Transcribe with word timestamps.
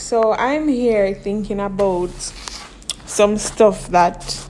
so 0.00 0.32
I'm 0.32 0.66
here 0.66 1.14
thinking 1.14 1.60
about 1.60 2.10
some 3.04 3.36
stuff 3.36 3.88
that 3.88 4.48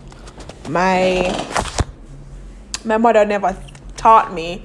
my 0.69 1.26
my 2.84 2.96
mother 2.96 3.27
never 3.27 3.57
taught 3.97 4.33
me, 4.33 4.65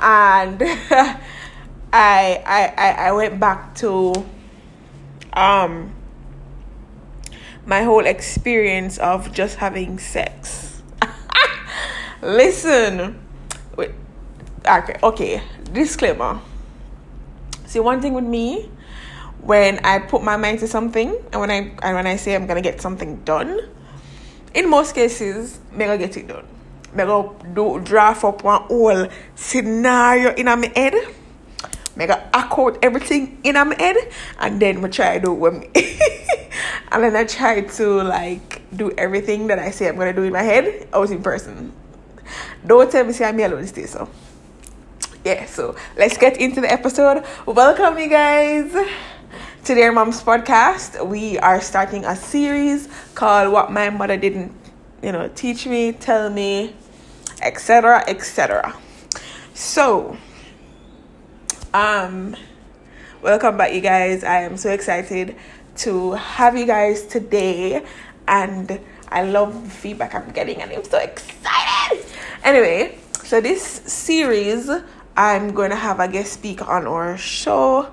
and 0.00 0.60
I, 1.92 2.42
I 2.44 2.94
I 2.98 3.12
went 3.12 3.38
back 3.38 3.76
to 3.76 4.12
um 5.32 5.94
my 7.64 7.82
whole 7.82 8.04
experience 8.04 8.98
of 8.98 9.32
just 9.32 9.56
having 9.56 9.98
sex. 9.98 10.82
Listen, 12.22 13.22
wait, 13.76 13.92
okay, 14.66 14.96
okay. 15.02 15.42
Disclaimer. 15.72 16.40
See, 17.66 17.80
one 17.80 18.00
thing 18.00 18.12
with 18.14 18.24
me, 18.24 18.70
when 19.46 19.78
I 19.84 20.00
put 20.00 20.24
my 20.24 20.36
mind 20.36 20.58
to 20.60 20.66
something, 20.66 21.16
and 21.32 21.40
when 21.40 21.50
I 21.50 21.70
and 21.82 21.94
when 21.94 22.06
I 22.06 22.16
say 22.16 22.34
I'm 22.34 22.46
gonna 22.46 22.60
get 22.60 22.80
something 22.80 23.22
done, 23.24 23.60
in 24.54 24.68
most 24.68 24.94
cases, 24.94 25.60
me 25.72 25.84
gonna 25.84 25.98
get 25.98 26.16
it 26.16 26.26
done. 26.26 26.44
Me 26.92 27.04
gonna 27.04 27.54
do 27.54 27.80
draft 27.80 28.24
up 28.24 28.42
one 28.42 28.62
whole 28.62 29.06
scenario 29.36 30.34
in 30.34 30.46
my 30.46 30.72
head. 30.74 30.94
Me 31.94 32.06
gonna 32.06 32.28
out 32.34 32.78
everything 32.82 33.38
in 33.44 33.54
my 33.54 33.74
head, 33.78 33.96
and 34.40 34.60
then 34.60 34.82
we 34.82 34.88
try 34.90 35.18
to 35.18 35.24
do 35.24 35.50
me. 35.50 35.70
and 36.90 37.04
then 37.04 37.14
I 37.14 37.24
try 37.24 37.60
to 37.60 38.02
like 38.02 38.62
do 38.76 38.90
everything 38.98 39.46
that 39.46 39.60
I 39.60 39.70
say 39.70 39.88
I'm 39.88 39.96
gonna 39.96 40.12
do 40.12 40.24
in 40.24 40.32
my 40.32 40.42
head 40.42 40.88
out 40.92 41.10
in 41.10 41.22
person. 41.22 41.72
Don't 42.66 42.90
tell 42.90 43.04
me 43.04 43.12
say 43.12 43.26
I'm 43.26 43.38
alone 43.38 43.66
stay 43.68 43.86
so. 43.86 44.08
Yeah, 45.24 45.46
so 45.46 45.76
let's 45.96 46.18
get 46.18 46.36
into 46.36 46.60
the 46.60 46.70
episode. 46.70 47.24
Welcome 47.46 47.98
you 47.98 48.08
guys 48.08 48.74
to 49.66 49.74
Dear 49.74 49.90
Mom's 49.90 50.22
podcast. 50.22 51.04
We 51.04 51.40
are 51.40 51.60
starting 51.60 52.04
a 52.04 52.14
series 52.14 52.88
called 53.16 53.52
What 53.52 53.72
My 53.72 53.90
Mother 53.90 54.16
Didn't, 54.16 54.52
you 55.02 55.10
know, 55.10 55.26
teach 55.34 55.66
me, 55.66 55.90
tell 55.90 56.30
me, 56.30 56.72
etc. 57.42 58.04
etc. 58.06 58.76
So 59.54 60.16
um 61.74 62.36
welcome 63.22 63.56
back 63.56 63.74
you 63.74 63.80
guys. 63.80 64.22
I 64.22 64.42
am 64.42 64.56
so 64.56 64.70
excited 64.70 65.34
to 65.78 66.12
have 66.12 66.56
you 66.56 66.64
guys 66.64 67.04
today 67.04 67.84
and 68.28 68.78
I 69.08 69.24
love 69.24 69.64
the 69.64 69.70
feedback 69.70 70.14
I'm 70.14 70.30
getting 70.30 70.62
and 70.62 70.70
I'm 70.70 70.84
so 70.84 70.98
excited. 70.98 72.06
Anyway, 72.44 72.98
so 73.24 73.40
this 73.40 73.62
series 73.64 74.70
I'm 75.16 75.54
going 75.54 75.70
to 75.70 75.76
have 75.76 75.98
a 75.98 76.06
guest 76.06 76.34
speaker 76.34 76.66
on 76.66 76.86
our 76.86 77.16
show. 77.16 77.90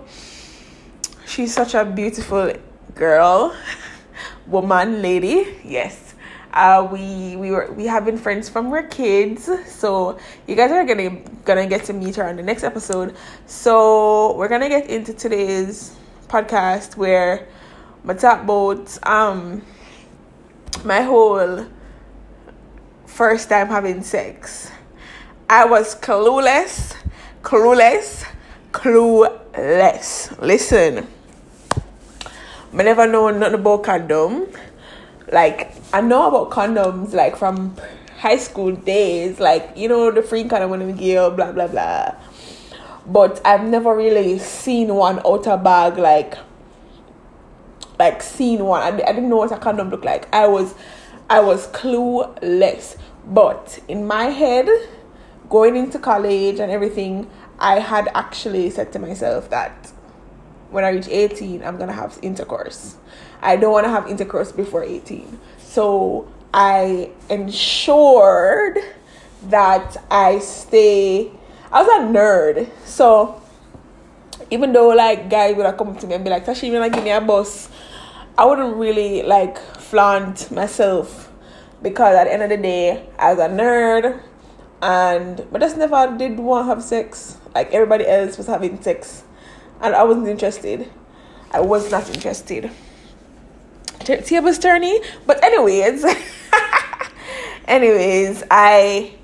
She's 1.26 1.54
such 1.54 1.74
a 1.74 1.86
beautiful 1.86 2.54
girl, 2.96 3.56
woman, 4.48 5.02
lady. 5.02 5.58
Yes. 5.64 6.14
Uh, 6.54 6.88
we 6.92 7.36
we 7.36 7.50
were 7.50 7.72
we 7.74 7.88
have 7.88 8.06
been 8.06 8.18
friends 8.18 8.48
from 8.48 8.70
we're 8.70 8.84
kids, 8.84 9.50
so 9.66 10.20
you 10.46 10.56
guys 10.56 10.72
are 10.72 10.86
gonna 10.86 11.10
gonna 11.46 11.66
get 11.66 11.84
to 11.86 11.94
meet 11.94 12.16
her 12.16 12.26
on 12.26 12.36
the 12.36 12.44
next 12.44 12.64
episode. 12.64 13.16
So 13.48 14.36
we're 14.38 14.50
gonna 14.50 14.70
get 14.70 14.88
into 14.88 15.14
today's 15.14 15.96
podcast 16.28 16.96
where 16.96 17.48
my 18.04 18.14
talk 18.14 18.44
about 18.44 18.86
um 19.08 19.64
my 20.84 21.02
whole 21.02 21.66
first 23.08 23.50
time 23.50 23.68
having 23.68 24.04
sex. 24.04 24.70
I 25.50 25.66
was 25.66 25.96
clueless, 25.96 26.96
clueless, 27.42 28.26
clueless. 28.74 30.38
Listen, 30.42 31.08
I 32.74 32.84
never 32.84 33.08
know 33.08 33.30
nothing 33.30 33.60
about 33.60 33.84
condom. 33.84 34.48
Like 35.32 35.72
I 35.94 36.02
know 36.02 36.28
about 36.28 36.50
condoms 36.50 37.14
like 37.14 37.38
from 37.38 37.78
high 38.18 38.38
school 38.38 38.76
days, 38.76 39.40
like 39.40 39.72
you 39.78 39.88
know 39.88 40.12
the 40.12 40.22
free 40.22 40.44
condom 40.44 40.72
when 40.72 40.86
we 40.86 40.94
give 40.94 41.36
blah 41.36 41.52
blah 41.54 41.68
blah. 41.68 42.16
But 43.06 43.42
I've 43.46 43.64
never 43.64 43.96
really 43.96 44.40
seen 44.40 44.94
one 44.96 45.22
outer 45.26 45.56
bag 45.56 45.98
like 45.98 46.38
like 48.00 48.22
seen 48.22 48.66
one. 48.66 48.82
I, 48.82 48.88
I 48.88 49.14
didn't 49.14 49.30
know 49.30 49.38
what 49.38 49.52
a 49.52 49.58
condom 49.58 49.90
looked 49.90 50.06
like. 50.06 50.34
I 50.34 50.48
was 50.48 50.74
I 51.30 51.40
was 51.40 51.68
clueless. 51.68 52.98
But 53.26 53.80
in 53.88 54.06
my 54.06 54.26
head, 54.26 54.68
going 55.50 55.76
into 55.78 56.00
college 56.00 56.60
and 56.60 56.72
everything, 56.72 57.30
I 57.60 57.80
had 57.80 58.10
actually 58.14 58.70
said 58.70 58.92
to 58.94 59.00
myself 59.00 59.50
that 59.50 59.92
when 60.70 60.84
I 60.84 60.90
reach 60.90 61.08
18, 61.08 61.64
I'm 61.64 61.78
gonna 61.78 61.94
have 61.94 62.18
intercourse. 62.22 62.98
I 63.42 63.56
don't 63.56 63.72
wanna 63.72 63.90
have 63.90 64.08
intercourse 64.08 64.52
before 64.52 64.84
18. 64.84 65.40
So 65.60 66.28
I 66.54 67.12
ensured 67.30 68.80
that 69.50 69.98
I 70.10 70.40
stay 70.40 71.32
I 71.72 71.82
was 71.82 71.90
a 71.90 72.14
nerd. 72.14 72.70
So 72.86 73.42
even 74.52 74.74
though 74.74 74.90
like 74.90 75.30
guys 75.30 75.56
would 75.56 75.66
have 75.66 75.78
come 75.78 75.96
to 75.98 76.08
me 76.08 76.14
and 76.14 76.24
be 76.24 76.30
like, 76.30 76.46
Tashi, 76.46 76.68
you 76.68 76.74
wanna 76.74 76.90
give 76.90 77.04
me 77.04 77.10
a 77.10 77.20
bus? 77.20 77.70
I 78.38 78.46
wouldn't 78.46 78.76
really 78.78 79.24
like 79.24 79.58
flaunt 79.58 80.52
myself 80.52 81.32
because 81.82 82.16
at 82.16 82.26
the 82.26 82.34
end 82.34 82.44
of 82.44 82.50
the 82.50 82.58
day, 82.58 83.10
I 83.18 83.34
was 83.34 83.40
a 83.40 83.50
nerd 83.50 84.22
and 84.82 85.48
but 85.52 85.62
just 85.62 85.78
never 85.78 86.16
did 86.18 86.38
want 86.38 86.66
to 86.66 86.76
have 86.76 86.84
sex. 86.84 87.38
Like 87.54 87.72
everybody 87.72 88.08
else 88.08 88.38
was 88.38 88.48
having 88.48 88.82
sex, 88.82 89.24
and 89.82 89.96
I 89.96 90.04
wasn't 90.04 90.28
interested. 90.28 90.90
I 91.52 91.62
was 91.62 91.92
not 91.92 92.10
interested. 92.10 92.72
Tables 94.00 94.60
turning, 94.60 95.00
but 95.26 95.42
anyways, 95.44 96.06
anyways, 97.68 98.44
I 98.50 99.16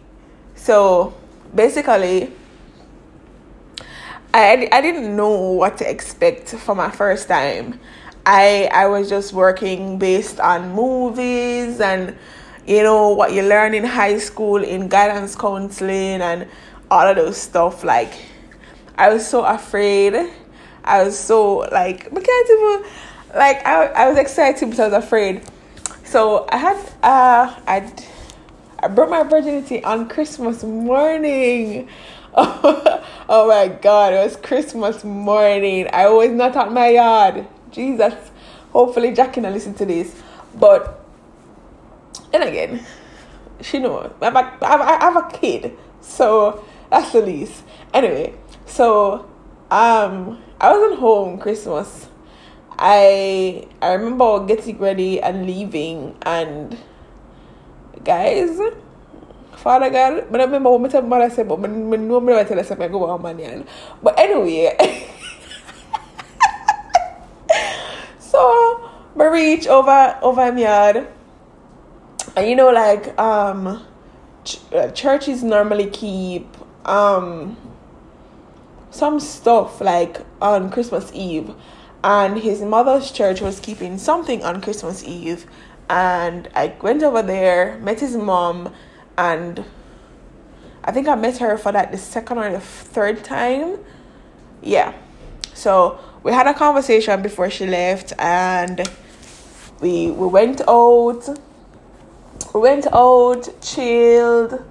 so 0.56 1.13
basically 1.53 2.31
I, 4.34 4.69
I 4.72 4.81
didn't 4.81 5.16
know 5.16 5.29
what 5.53 5.78
to 5.79 5.90
expect 5.90 6.50
for 6.50 6.75
my 6.75 6.91
first 6.91 7.28
time. 7.28 7.79
I 8.25 8.69
I 8.72 8.85
was 8.88 9.09
just 9.09 9.34
working 9.34 9.97
based 9.97 10.40
on 10.40 10.73
movies 10.75 11.81
and 11.81 12.16
you 12.67 12.84
know 12.84 13.09
what 13.09 13.34
you 13.34 13.41
learn 13.41 13.73
in 13.73 13.84
high 13.84 14.19
school 14.19 14.63
in 14.63 14.88
guidance 14.88 15.35
counseling 15.35 16.22
and 16.22 16.47
all 16.91 17.07
of 17.07 17.16
those 17.16 17.38
stuff 17.38 17.83
like 17.83 18.13
I 18.97 19.13
was 19.13 19.27
so 19.27 19.44
afraid. 19.44 20.16
I 20.83 21.03
was 21.03 21.17
so 21.17 21.57
like 21.72 22.07
I 22.07 22.19
can't 22.19 22.50
even 22.50 22.91
like 23.35 23.66
I 23.66 23.85
I 23.88 24.09
was 24.09 24.17
excited 24.17 24.69
but 24.69 24.79
I 24.79 24.88
was 24.88 25.03
afraid. 25.05 25.44
So 26.03 26.47
I 26.49 26.57
had 26.57 26.78
uh 27.03 27.55
I 27.67 27.91
I 28.79 28.88
broke 28.88 29.09
my 29.09 29.23
virginity 29.23 29.83
on 29.83 30.07
Christmas 30.07 30.63
morning. 30.63 31.89
Oh, 33.31 33.47
my 33.47 33.67
god, 33.67 34.13
it 34.13 34.23
was 34.23 34.35
Christmas 34.38 35.03
morning. 35.03 35.88
I 35.94 36.09
was 36.09 36.31
not 36.31 36.55
at 36.55 36.72
my 36.72 36.89
yard. 36.89 37.45
Jesus. 37.69 38.13
Hopefully 38.72 39.13
Jackie 39.13 39.41
can 39.41 39.53
listen 39.53 39.75
to 39.75 39.85
this. 39.85 40.19
But 40.55 40.99
and 42.33 42.44
again, 42.44 42.83
she 43.61 43.78
knows. 43.78 44.11
I 44.22 44.25
have, 44.25 44.35
a, 44.35 44.66
I 44.66 44.97
have 44.99 45.16
a 45.17 45.38
kid. 45.38 45.78
So 46.01 46.63
that's 46.89 47.11
the 47.11 47.22
least. 47.22 47.63
Anyway, 47.94 48.33
so 48.66 49.29
um 49.72 50.41
I 50.59 50.73
wasn't 50.73 51.00
home 51.00 51.39
Christmas. 51.39 52.07
I 52.77 53.67
I 53.81 53.94
remember 53.94 54.45
getting 54.45 54.77
ready 54.79 55.22
and 55.22 55.45
leaving 55.45 56.17
and 56.23 56.78
guys 58.03 58.59
Father 59.59 59.89
God, 59.89 60.28
but 60.31 60.39
I 60.39 60.45
remember 60.45 60.69
what 60.69 60.94
my 60.94 61.01
mother 61.01 61.29
said, 61.29 61.49
but 61.49 61.59
I 61.59 61.67
know 61.67 62.22
me 62.22 62.33
tell 62.45 62.59
us 62.59 62.72
I 62.72 62.88
go 62.88 63.03
on 63.09 63.22
man. 63.22 63.67
But 64.01 64.17
anyway, 64.17 65.05
so 68.19 68.90
I 69.19 69.25
reach 69.25 69.67
over 69.67 70.17
over 70.22 70.49
my 70.53 70.61
yard, 70.61 71.08
and 72.37 72.47
you 72.47 72.55
know 72.55 72.69
like 72.69 73.19
um, 73.19 73.85
ch- 74.46 74.61
uh, 74.72 74.91
churches 74.91 75.43
normally 75.43 75.90
keep 75.90 76.47
um 76.90 77.56
some 78.91 79.20
stuff 79.20 79.80
like 79.82 80.18
on 80.41 80.72
Christmas 80.72 81.12
Eve, 81.14 81.53
and 82.03 82.40
his 82.40 82.62
mother's 82.62 83.12
church 83.12 83.40
was 83.40 83.59
keeping 83.59 83.97
something 83.97 84.44
on 84.44 84.62
Christmas 84.62 85.03
Eve, 85.03 85.46
and 85.90 86.50
I 86.56 86.76
went 86.82 87.03
over 87.03 87.22
there, 87.22 87.78
met 87.80 88.00
his 88.00 88.16
mom 88.16 88.74
and 89.18 89.64
I 90.84 90.91
think 90.91 91.08
I 91.08 91.16
met 91.16 91.38
her 91.40 91.58
for 91.58 91.72
like 91.72 91.91
the 91.91 91.97
second 91.97 92.38
or 92.38 92.52
the 92.52 92.59
third 92.59 93.24
time. 93.24 93.80
Yeah. 94.62 94.94
So 95.53 96.00
we 96.24 96.32
had 96.32 96.47
a 96.47 96.53
conversation 96.53 97.22
before 97.22 97.50
she 97.50 97.66
left 97.68 98.14
and 98.18 98.88
we 99.82 100.09
we 100.12 100.28
went 100.28 100.62
out 100.68 101.38
we 102.53 102.62
went 102.62 102.88
out, 102.91 103.47
chilled, 103.62 104.64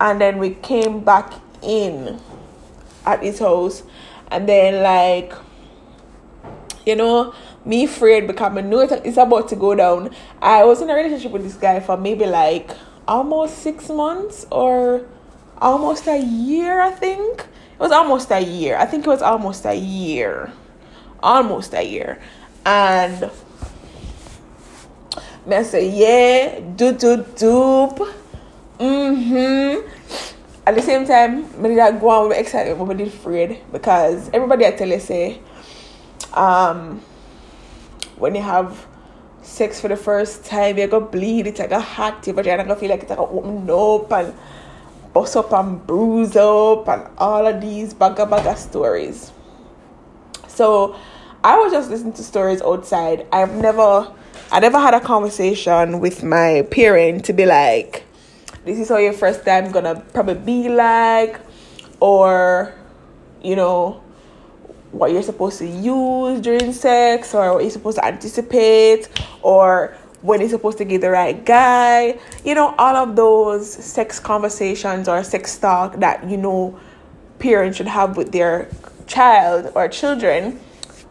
and 0.00 0.20
then 0.20 0.38
we 0.38 0.50
came 0.50 1.00
back 1.00 1.32
in 1.62 2.18
at 3.06 3.22
his 3.22 3.38
house 3.38 3.82
and 4.30 4.48
then 4.48 4.82
like 4.82 5.32
you 6.86 6.96
know, 6.96 7.34
me 7.64 7.84
afraid 7.84 8.26
because 8.26 8.56
I 8.56 8.60
know 8.62 8.80
it's 8.80 9.16
about 9.16 9.48
to 9.50 9.56
go 9.56 9.74
down. 9.74 10.10
I 10.40 10.64
was 10.64 10.80
in 10.80 10.90
a 10.90 10.94
relationship 10.94 11.32
with 11.32 11.42
this 11.42 11.54
guy 11.54 11.80
for 11.80 11.96
maybe 11.96 12.26
like 12.26 12.70
almost 13.06 13.58
six 13.58 13.88
months 13.88 14.46
or 14.50 15.06
almost 15.58 16.06
a 16.06 16.18
year, 16.18 16.80
I 16.80 16.90
think. 16.90 17.40
It 17.40 17.78
was 17.78 17.92
almost 17.92 18.30
a 18.30 18.40
year. 18.40 18.76
I 18.76 18.86
think 18.86 19.06
it 19.06 19.08
was 19.08 19.22
almost 19.22 19.64
a 19.66 19.74
year. 19.74 20.52
Almost 21.22 21.74
a 21.74 21.82
year. 21.82 22.20
And 22.64 23.30
I 25.50 25.62
say, 25.62 25.88
yeah, 25.90 26.60
do 26.76 26.92
do 26.92 27.18
doop. 27.18 28.14
Mm-hmm. 28.80 29.86
At 30.66 30.74
the 30.74 30.80
same 30.80 31.06
time, 31.06 31.44
I 31.62 31.68
did 31.68 32.00
go 32.00 32.08
on 32.08 32.28
with 32.28 32.38
excitement, 32.38 32.78
but 32.78 32.94
I 32.94 32.94
did 32.94 33.08
afraid 33.08 33.60
because 33.72 34.30
everybody 34.32 34.64
I 34.64 34.70
tell 34.70 34.88
you 34.88 34.98
say, 34.98 35.38
um, 36.32 37.02
when 38.16 38.34
you 38.34 38.40
have 38.40 38.86
sex 39.42 39.82
for 39.82 39.88
the 39.88 39.96
first 39.96 40.46
time, 40.46 40.78
you're 40.78 40.88
gonna 40.88 41.04
bleed, 41.04 41.46
it's 41.46 41.58
like 41.58 41.72
a 41.72 41.80
hot, 41.80 42.26
your 42.26 42.36
vagina 42.36 42.62
gonna 42.62 42.76
feel 42.76 42.88
like 42.88 43.02
it's 43.02 43.10
like 43.10 43.18
open 43.18 43.68
up 43.68 44.12
and 44.12 44.34
bust 45.12 45.36
up 45.36 45.52
and 45.52 45.86
bruise 45.86 46.36
up 46.36 46.88
and 46.88 47.06
all 47.18 47.46
of 47.46 47.60
these 47.60 47.92
bagga 47.92 48.26
bagga 48.26 48.56
stories. 48.56 49.30
So 50.48 50.96
I 51.44 51.58
was 51.58 51.70
just 51.70 51.90
listening 51.90 52.14
to 52.14 52.22
stories 52.22 52.62
outside. 52.62 53.26
I've 53.30 53.54
never 53.56 54.10
I 54.52 54.60
never 54.60 54.78
had 54.78 54.94
a 54.94 55.00
conversation 55.00 56.00
with 56.00 56.22
my 56.22 56.66
parent 56.70 57.26
to 57.26 57.34
be 57.34 57.44
like, 57.44 58.04
this 58.64 58.78
is 58.78 58.88
how 58.88 58.98
your 58.98 59.12
first 59.12 59.44
time 59.44 59.70
gonna 59.70 60.02
probably 60.12 60.34
be 60.34 60.68
like, 60.68 61.40
or 62.00 62.74
you 63.42 63.56
know, 63.56 64.02
what 64.92 65.12
you're 65.12 65.22
supposed 65.22 65.58
to 65.58 65.66
use 65.66 66.40
during 66.40 66.72
sex, 66.72 67.34
or 67.34 67.54
what 67.54 67.62
you're 67.62 67.70
supposed 67.70 67.96
to 67.96 68.04
anticipate, 68.04 69.08
or 69.42 69.96
when 70.22 70.40
you're 70.40 70.50
supposed 70.50 70.78
to 70.78 70.84
get 70.84 71.00
the 71.00 71.10
right 71.10 71.44
guy. 71.44 72.18
You 72.44 72.54
know, 72.54 72.74
all 72.78 72.96
of 72.96 73.16
those 73.16 73.70
sex 73.72 74.20
conversations 74.20 75.08
or 75.08 75.22
sex 75.24 75.56
talk 75.58 75.96
that 76.00 76.28
you 76.28 76.36
know 76.36 76.78
parents 77.38 77.78
should 77.78 77.88
have 77.88 78.16
with 78.16 78.32
their 78.32 78.68
child 79.06 79.72
or 79.74 79.88
children, 79.88 80.60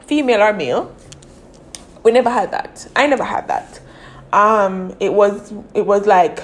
female 0.06 0.42
or 0.42 0.54
male. 0.54 0.96
We 2.04 2.12
never 2.12 2.30
had 2.30 2.52
that. 2.52 2.88
I 2.96 3.08
never 3.08 3.24
had 3.24 3.48
that. 3.48 3.80
Um, 4.32 4.96
it 5.00 5.12
was 5.12 5.52
it 5.74 5.86
was 5.86 6.06
like 6.06 6.42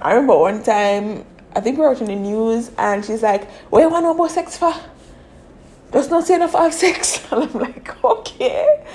I 0.00 0.12
remember 0.12 0.38
one 0.38 0.62
time 0.62 1.24
I 1.54 1.60
think 1.60 1.76
we 1.78 1.84
were 1.84 1.90
watching 1.90 2.08
the 2.08 2.16
news 2.16 2.70
and 2.78 3.04
she's 3.04 3.22
like, 3.22 3.50
"What 3.70 3.80
you 3.80 3.90
want 3.90 4.04
no 4.04 4.14
more 4.14 4.28
sex 4.28 4.56
for?" 4.56 4.74
There's 5.90 6.08
not 6.08 6.26
say 6.26 6.36
enough 6.36 6.52
have 6.52 6.72
sex, 6.72 7.22
and 7.32 7.44
I'm 7.44 7.52
like, 7.52 8.04
okay, 8.04 8.86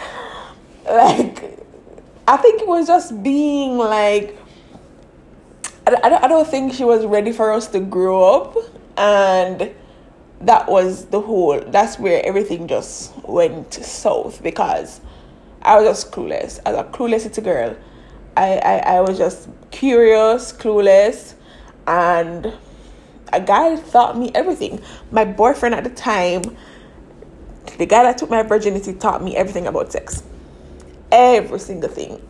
like 0.90 1.58
I 2.28 2.36
think 2.36 2.62
it 2.62 2.68
was 2.68 2.88
just 2.88 3.24
being 3.24 3.78
like, 3.78 4.38
I, 5.88 5.94
I, 6.04 6.26
I 6.26 6.28
don't 6.28 6.48
think 6.48 6.74
she 6.74 6.84
was 6.84 7.06
ready 7.06 7.32
for 7.32 7.54
us 7.54 7.68
to 7.68 7.80
grow 7.80 8.34
up. 8.34 8.58
And 8.98 9.74
that 10.42 10.68
was 10.68 11.06
the 11.06 11.22
whole, 11.22 11.62
that's 11.62 11.98
where 11.98 12.24
everything 12.26 12.68
just 12.68 13.16
went 13.24 13.74
south 13.74 14.44
because 14.44 15.00
I 15.62 15.78
was 15.78 15.86
just 15.86 16.12
clueless. 16.12 16.60
As 16.66 16.76
a 16.76 16.84
clueless 16.84 17.24
little 17.24 17.44
girl, 17.44 17.78
I, 18.38 18.58
I, 18.58 18.78
I 18.98 19.02
was 19.02 19.18
just 19.18 19.50
curious, 19.72 20.54
clueless, 20.54 21.34
and 21.88 22.54
a 23.34 23.42
guy 23.42 23.76
taught 23.78 24.16
me 24.16 24.32
everything. 24.36 24.80
My 25.12 25.26
boyfriend 25.26 25.74
at 25.74 25.84
the 25.84 25.90
time, 25.90 26.44
the 27.80 27.88
guy 27.88 28.04
that 28.04 28.20
took 28.20 28.30
my 28.30 28.44
virginity, 28.44 28.94
taught 28.94 29.24
me 29.24 29.36
everything 29.36 29.66
about 29.66 29.92
sex. 29.92 30.22
Every 31.12 31.58
single 31.58 31.90
thing. 31.90 32.22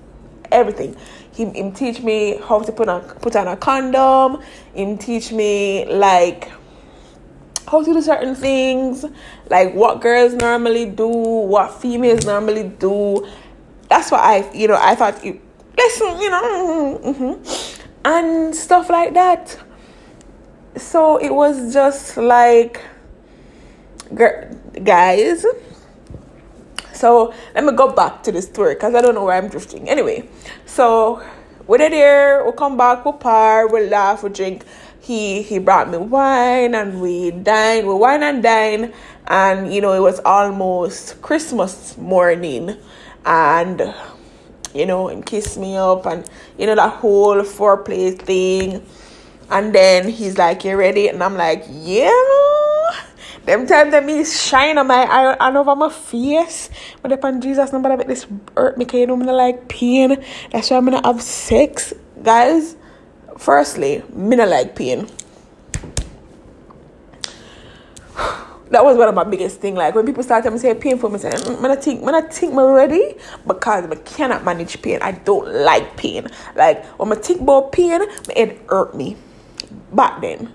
Everything. 0.49 0.95
He 1.33 1.43
him 1.43 1.73
teach 1.73 2.01
me 2.01 2.39
how 2.47 2.61
to 2.61 2.71
put 2.71 2.87
on 2.87 3.01
put 3.19 3.35
on 3.35 3.47
a 3.49 3.57
condom. 3.57 4.41
Him 4.73 4.97
teach 4.97 5.33
me 5.33 5.85
like 5.87 6.49
how 7.67 7.83
to 7.83 7.93
do 7.93 8.01
certain 8.01 8.33
things. 8.33 9.05
Like 9.49 9.73
what 9.73 9.99
girls 9.99 10.33
normally 10.33 10.85
do 10.85 11.07
what 11.07 11.81
females 11.81 12.25
normally 12.25 12.63
do. 12.63 13.27
That's 13.89 14.09
what 14.11 14.19
i 14.19 14.51
you 14.53 14.67
know 14.67 14.77
i 14.81 14.95
thought 14.95 15.23
you 15.23 15.39
listen 15.77 16.19
you 16.19 16.29
know 16.29 16.99
mm-hmm, 17.03 17.81
and 18.05 18.55
stuff 18.55 18.89
like 18.89 19.13
that. 19.13 19.57
So 20.75 21.17
it 21.17 21.33
was 21.33 21.73
just 21.73 22.17
like 22.17 22.81
guys. 24.83 25.45
So 26.93 27.33
let 27.53 27.63
me 27.63 27.73
go 27.73 27.91
back 27.91 28.23
to 28.23 28.31
the 28.31 28.41
story 28.41 28.73
because 28.73 28.95
I 28.95 29.01
don't 29.01 29.13
know 29.13 29.25
where 29.25 29.37
I'm 29.37 29.49
drifting. 29.49 29.87
Anyway, 29.87 30.27
so 30.65 31.21
we're 31.67 31.77
there, 31.77 32.43
we'll 32.43 32.53
come 32.53 32.75
back, 32.77 33.05
we'll 33.05 33.13
par, 33.13 33.67
we'll 33.67 33.87
laugh, 33.89 34.23
we'll 34.23 34.31
drink. 34.31 34.63
He 34.99 35.41
he 35.41 35.59
brought 35.59 35.89
me 35.89 35.97
wine 35.97 36.75
and 36.75 36.99
we 36.99 37.31
dined, 37.31 37.87
we 37.87 37.93
wine 37.93 38.23
and 38.23 38.41
dine, 38.41 38.93
and 39.27 39.73
you 39.73 39.79
know 39.81 39.93
it 39.93 40.01
was 40.01 40.19
almost 40.25 41.21
Christmas 41.21 41.97
morning, 41.97 42.77
and 43.25 43.93
you 44.77 44.85
know 44.85 45.07
and 45.09 45.25
kiss 45.25 45.57
me 45.57 45.75
up 45.75 46.05
and 46.05 46.29
you 46.57 46.65
know 46.65 46.75
that 46.75 46.93
whole 46.93 47.41
foreplay 47.41 48.17
thing, 48.17 48.85
and 49.49 49.73
then 49.73 50.09
he's 50.09 50.37
like, 50.37 50.63
"You 50.63 50.75
ready?" 50.77 51.07
and 51.07 51.23
I'm 51.23 51.35
like, 51.35 51.65
"Yeah." 51.69 52.11
Them 53.47 53.65
time 53.65 53.91
that 53.91 54.03
me 54.03 54.25
shine 54.25 54.77
on 54.77 54.87
my 54.87 55.07
eye 55.07 55.37
and 55.39 55.55
over 55.55 55.73
my 55.73 55.89
face. 55.89 56.69
But 57.01 57.13
upon 57.13 57.39
Jesus 57.39 57.71
number 57.71 57.95
that 57.95 58.05
this 58.05 58.27
hurt 58.57 58.77
me 58.77 58.83
because 58.83 58.99
you 58.99 59.07
know 59.07 59.15
me 59.15 59.25
like 59.31 59.69
pain. 59.69 60.21
That's 60.51 60.69
why 60.69 60.75
I'm 60.75 60.83
gonna 60.83 60.99
have 61.05 61.21
sex. 61.21 61.93
Guys, 62.21 62.75
firstly, 63.37 64.03
me 64.11 64.35
not 64.35 64.49
like 64.49 64.75
pain. 64.75 65.07
That 68.69 68.83
was 68.83 68.97
one 68.97 69.07
of 69.07 69.15
my 69.15 69.23
biggest 69.23 69.59
thing. 69.59 69.75
Like 69.75 69.95
when 69.95 70.05
people 70.05 70.23
start 70.23 70.43
to 70.43 70.59
say 70.59 70.73
pain 70.73 70.97
for 70.97 71.09
me, 71.09 71.19
say, 71.19 71.29
mm, 71.29 71.69
I 71.69 71.75
think, 71.75 72.03
when 72.03 72.15
I 72.15 72.21
think 72.21 72.53
I'm 72.53 72.59
ready 72.59 73.15
because 73.45 73.85
I 73.85 73.95
cannot 73.95 74.43
manage 74.43 74.81
pain. 74.81 74.99
I 75.01 75.11
don't 75.11 75.47
like 75.47 75.97
pain. 75.97 76.27
Like 76.55 76.85
when 76.99 77.11
I 77.11 77.15
think 77.15 77.41
about 77.41 77.71
pain, 77.71 78.01
it 78.35 78.61
hurt 78.69 78.95
me 78.95 79.17
back 79.93 80.21
then 80.21 80.53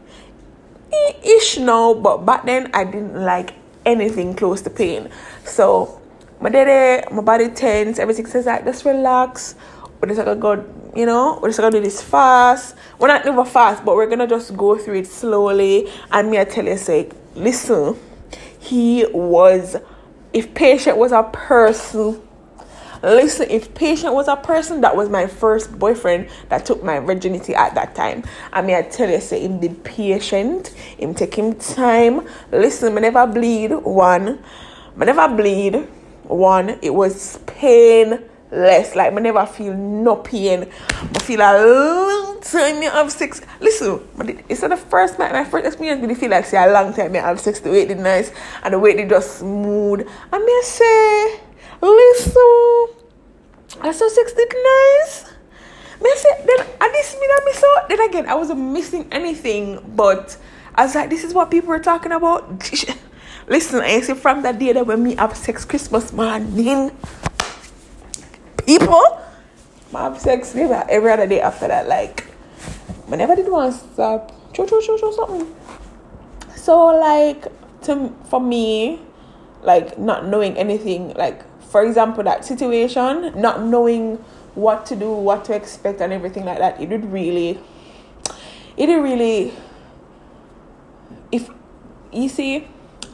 ish 1.23 1.59
now, 1.59 1.95
but 1.95 2.19
back 2.19 2.45
then 2.45 2.71
I 2.75 2.85
didn't 2.85 3.15
like 3.15 3.55
anything 3.85 4.35
close 4.35 4.63
to 4.63 4.71
pain. 4.71 5.09
So 5.45 6.01
my 6.41 6.49
daddy, 6.49 7.05
my 7.13 7.23
body 7.23 7.49
tense, 7.49 7.99
everything 7.99 8.27
says 8.27 8.47
like 8.47 8.65
just 8.65 8.85
relax. 8.85 9.55
We're 10.01 10.09
just 10.09 10.19
gonna 10.19 10.37
go, 10.37 10.65
you 10.97 11.07
know, 11.07 11.39
we're 11.41 11.49
just 11.49 11.61
gonna 11.61 11.71
do 11.71 11.81
this 11.81 12.03
fast. 12.03 12.77
We're 12.99 13.09
not 13.09 13.25
never 13.25 13.45
fast, 13.45 13.85
but 13.85 13.95
we're 13.95 14.09
gonna 14.09 14.27
just 14.27 14.57
go 14.57 14.77
through 14.77 14.97
it 14.97 15.07
slowly. 15.07 15.89
And 16.11 16.31
me 16.31 16.39
I 16.39 16.45
tell 16.45 16.65
you, 16.65 16.77
say, 16.77 17.11
listen, 17.35 17.97
he 18.63 19.05
was 19.13 19.77
if 20.33 20.55
patient 20.55 20.97
was 20.97 21.13
a 21.13 21.25
person 21.25 22.23
Listen, 23.03 23.51
if 23.51 23.75
patient 23.75 24.15
was 24.15 24.29
a 24.29 24.37
person, 24.37 24.81
that 24.83 24.95
was 24.95 25.09
my 25.09 25.27
first 25.27 25.77
boyfriend 25.77 26.29
that 26.51 26.65
took 26.65 26.85
my 26.85 27.01
virginity 27.01 27.53
at 27.53 27.75
that 27.75 27.97
time. 27.97 28.23
I 28.53 28.63
mean, 28.63 28.77
I 28.77 28.83
tell 28.83 29.11
you, 29.11 29.21
say 29.21 29.41
him 29.45 29.59
be 29.59 29.71
patient, 29.71 30.69
him 30.69 31.13
take 31.13 31.35
him 31.35 31.55
time. 31.57 32.29
Listen, 32.53 32.97
I 32.97 33.01
never 33.01 33.27
bleed 33.27 33.73
one. 33.73 34.39
I 34.97 35.05
never 35.05 35.27
bleed 35.35 35.75
one. 36.23 36.79
It 36.81 36.95
was 36.95 37.41
painless. 38.53 38.95
Like 38.95 39.13
I 39.13 39.19
never 39.19 39.47
feel 39.47 39.75
no 39.75 40.17
pain. 40.17 40.69
I 40.91 41.19
feel 41.21 41.41
a 41.41 41.53
long 41.65 42.41
time 42.41 42.81
me 42.81 42.87
have 42.87 43.11
sex. 43.11 43.41
Listen, 43.61 44.01
it's 44.49 44.63
not 44.63 44.71
the 44.71 44.77
first 44.77 45.17
time. 45.17 45.33
My 45.33 45.45
first 45.45 45.67
experience 45.67 46.07
did 46.07 46.17
feel 46.19 46.31
like 46.31 46.45
say 46.45 46.63
a 46.63 46.73
long 46.73 46.93
time 46.93 47.13
me 47.13 47.19
have 47.19 47.41
sex. 47.41 47.61
The 47.61 47.71
way 47.71 47.83
it 47.83 47.99
nice 47.99 48.33
and 48.63 48.75
the 48.75 48.79
way 48.79 48.91
it 48.91 49.09
just 49.09 49.39
smooth. 49.39 50.09
And 50.33 50.45
me 50.45 50.63
say. 50.63 51.41
Listen, 51.81 52.87
I 53.81 53.91
saw 53.93 54.09
six 54.09 54.33
did 54.35 54.49
nice. 54.49 55.33
Me 56.01 56.11
say 56.15 56.29
then 56.47 56.67
I 56.81 56.89
this 56.91 57.17
mean 57.21 57.31
I 57.31 57.53
saw 57.55 57.89
then 57.89 58.01
again 58.09 58.27
I 58.27 58.35
wasn't 58.35 58.61
missing 58.61 59.09
anything, 59.11 59.81
but 59.97 60.37
I 60.75 60.85
was 60.85 60.95
like, 60.95 61.11
this 61.11 61.25
is 61.25 61.35
what 61.35 61.51
people 61.51 61.69
were 61.69 61.81
talking 61.81 62.13
about. 62.13 62.71
Listen, 63.49 63.81
I 63.81 64.01
see 64.01 64.15
from 64.15 64.43
that 64.43 64.61
day 64.61 64.73
that 64.73 64.87
when 64.87 65.03
me 65.03 65.17
have 65.17 65.37
sex 65.37 65.65
Christmas 65.65 66.13
morning, 66.13 66.93
people 68.67 69.21
I 69.95 70.05
have 70.05 70.19
sex 70.19 70.55
every 70.55 71.11
other 71.13 71.27
day 71.27 71.41
after 71.41 71.69
that. 71.69 71.87
Like, 71.87 72.27
I 73.11 73.17
never 73.17 73.37
did 73.37 73.51
want 73.51 73.75
to 73.75 73.79
stop. 73.93 74.33
Cho 74.55 74.67
cho 74.67 74.81
cho 74.81 74.97
cho 74.97 75.13
something. 75.13 75.55
So 76.57 76.87
like 76.87 77.47
to 77.83 78.15
for 78.29 78.41
me, 78.41 79.01
like 79.63 79.99
not 79.99 80.27
knowing 80.27 80.57
anything, 80.57 81.13
like 81.15 81.45
for 81.63 81.85
example, 81.85 82.23
that 82.25 82.45
situation, 82.45 83.33
not 83.39 83.63
knowing 83.63 84.17
what 84.55 84.87
to 84.87 84.97
do, 84.97 85.11
what 85.13 85.45
to 85.47 85.55
expect, 85.55 86.01
and 86.01 86.13
everything 86.13 86.45
like 86.45 86.59
that, 86.59 86.81
it 86.81 86.89
would 86.89 87.11
really, 87.11 87.59
it 88.77 88.89
would 88.89 89.03
really, 89.03 89.53
if 91.31 91.49
you 92.13 92.29
see, 92.29 92.69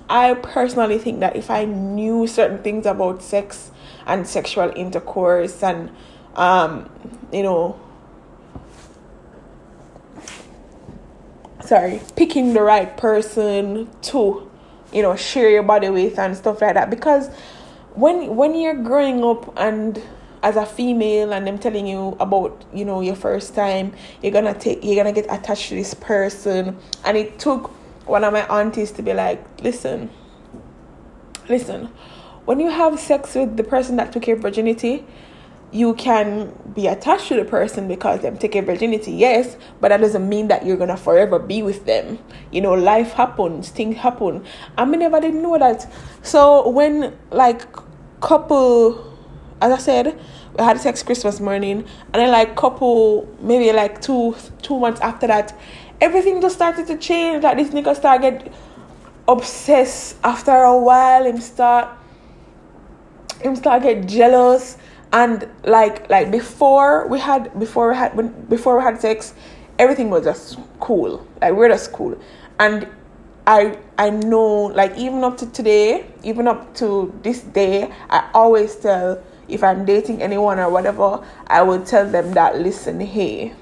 I 0.09 0.35
personally 0.35 0.99
think 0.99 1.21
that 1.21 1.37
if 1.37 1.51
I 1.51 1.65
knew 1.65 2.27
certain 2.27 2.59
things 2.59 2.87
about 2.87 3.23
sex 3.23 3.71
and 4.09 4.27
sexual 4.27 4.73
intercourse 4.75 5.63
and 5.63 5.91
um, 6.35 6.91
you 7.33 7.43
know 7.43 7.79
sorry, 11.69 12.01
picking 12.17 12.55
the 12.55 12.63
right 12.63 12.97
person 12.97 13.89
to, 14.01 14.51
you 14.91 15.03
know, 15.03 15.15
share 15.15 15.51
your 15.51 15.63
body 15.63 15.91
with 15.91 16.19
and 16.19 16.35
stuff 16.35 16.63
like 16.63 16.75
that. 16.75 16.89
Because 16.89 17.29
when 17.95 18.37
when 18.37 18.59
you're 18.59 18.83
growing 18.83 19.23
up 19.23 19.53
and 19.59 20.03
as 20.43 20.57
a 20.57 20.65
female 20.65 21.33
and 21.33 21.47
them 21.47 21.59
telling 21.59 21.87
you 21.87 22.17
about 22.21 22.65
you 22.73 22.85
know 22.85 23.01
your 23.01 23.17
first 23.17 23.57
time 23.57 23.93
you're 24.23 24.31
gonna 24.31 24.55
take 24.55 24.85
you're 24.85 24.95
gonna 24.95 25.13
get 25.13 25.25
attached 25.25 25.69
to 25.69 25.75
this 25.75 25.95
person 25.95 26.79
and 27.05 27.17
it 27.17 27.41
took 27.41 27.71
one 28.07 28.23
of 28.23 28.33
my 28.33 28.47
aunties 28.47 28.93
to 28.93 29.03
be 29.03 29.13
like 29.13 29.45
listen 29.65 30.09
listen 31.49 31.91
when 32.49 32.61
you 32.61 32.71
have 32.71 32.99
sex 32.99 33.35
with 33.35 33.59
the 33.59 33.63
person 33.63 33.97
that 33.97 34.11
took 34.11 34.27
your 34.27 34.39
virginity 34.39 35.05
you 35.71 35.93
can 35.97 36.51
be 36.75 36.87
attached 36.87 37.29
to 37.29 37.35
the 37.35 37.45
person 37.45 37.87
because 37.89 38.23
them 38.23 38.39
take 38.39 38.55
your 38.55 38.65
virginity, 38.65 39.13
yes, 39.13 39.59
but 39.83 39.89
that 39.89 40.01
doesn't 40.01 40.27
mean 40.27 40.49
that 40.49 40.65
you're 40.65 40.79
gonna 40.79 40.97
forever 40.97 41.39
be 41.39 41.63
with 41.63 41.85
them. 41.85 42.19
You 42.51 42.63
know, 42.63 42.73
life 42.73 43.13
happens, 43.13 43.69
things 43.69 43.97
happen. 43.97 44.47
I 44.79 44.87
mean, 44.87 45.01
never 45.01 45.21
didn't 45.21 45.43
know 45.43 45.59
that. 45.59 45.87
So 46.23 46.71
when 46.71 47.15
like 47.31 47.67
couple, 48.23 49.15
as 49.61 49.73
I 49.73 49.77
said, 49.77 50.19
we 50.57 50.65
had 50.65 50.81
sex 50.81 51.03
Christmas 51.03 51.41
morning, 51.41 51.85
and 52.13 52.15
then 52.15 52.31
like 52.31 52.57
couple, 52.57 53.29
maybe 53.43 53.71
like 53.73 54.01
two 54.01 54.35
two 54.63 54.79
months 54.79 55.03
after 55.03 55.27
that, 55.27 55.55
everything 56.01 56.41
just 56.41 56.55
started 56.55 56.87
to 56.87 56.97
change. 56.97 57.43
Like 57.45 57.59
this 57.59 57.69
nigga 57.69 57.95
started 57.95 58.45
get 58.45 58.55
obsessed 59.29 60.17
after 60.25 60.53
a 60.53 60.79
while. 60.79 61.27
Him 61.27 61.43
start 61.43 61.98
him 63.41 63.57
start 63.57 63.83
get 63.83 64.07
jealous 64.07 64.77
and 65.13 65.49
like 65.65 66.09
like 66.11 66.31
before 66.31 67.07
we 67.09 67.19
had 67.19 67.59
before 67.59 67.91
we 67.91 67.97
had 67.97 68.15
when 68.17 68.29
before 68.47 68.77
we 68.77 68.83
had 68.83 69.01
sex 69.01 69.35
everything 69.79 70.11
was 70.11 70.25
just 70.25 70.59
cool. 70.81 71.27
Like 71.41 71.55
we're 71.55 71.69
just 71.69 71.93
cool. 71.93 72.19
And 72.59 72.89
i 73.49 73.79
i 73.97 74.11
know 74.11 74.67
like 74.67 74.95
even 74.99 75.25
up 75.25 75.39
to 75.39 75.51
today 75.53 76.05
even 76.23 76.47
up 76.47 76.75
to 76.75 77.19
this 77.23 77.41
day 77.41 77.91
i 78.11 78.31
always 78.35 78.77
tell 78.77 79.21
if 79.49 79.65
i'm 79.65 79.87
dating 79.87 80.21
anyone 80.21 80.59
or 80.59 80.69
whatever 80.69 81.25
i 81.47 81.63
will 81.63 81.83
tell 81.83 82.07
them 82.09 82.33
that 82.35 82.59
listen 82.59 83.01
hey 83.01 83.53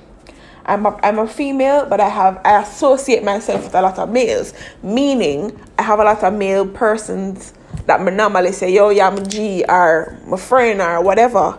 I'm 0.68 0.84
a, 0.84 0.98
I'm 1.04 1.20
a 1.20 1.28
female, 1.28 1.86
but 1.86 2.00
I 2.00 2.08
have 2.08 2.40
I 2.44 2.60
associate 2.60 3.22
myself 3.22 3.62
with 3.62 3.74
a 3.76 3.80
lot 3.80 4.00
of 4.00 4.10
males, 4.10 4.52
meaning 4.82 5.56
I 5.78 5.82
have 5.82 6.00
a 6.00 6.02
lot 6.02 6.24
of 6.24 6.34
male 6.34 6.66
persons 6.66 7.54
that 7.86 8.02
me 8.02 8.10
normally 8.12 8.52
say, 8.52 8.72
yo, 8.72 8.90
yeah, 8.90 9.08
I'm 9.08 9.26
G 9.28 9.64
or 9.68 10.18
my 10.26 10.36
friend 10.36 10.80
or 10.80 11.02
whatever. 11.02 11.58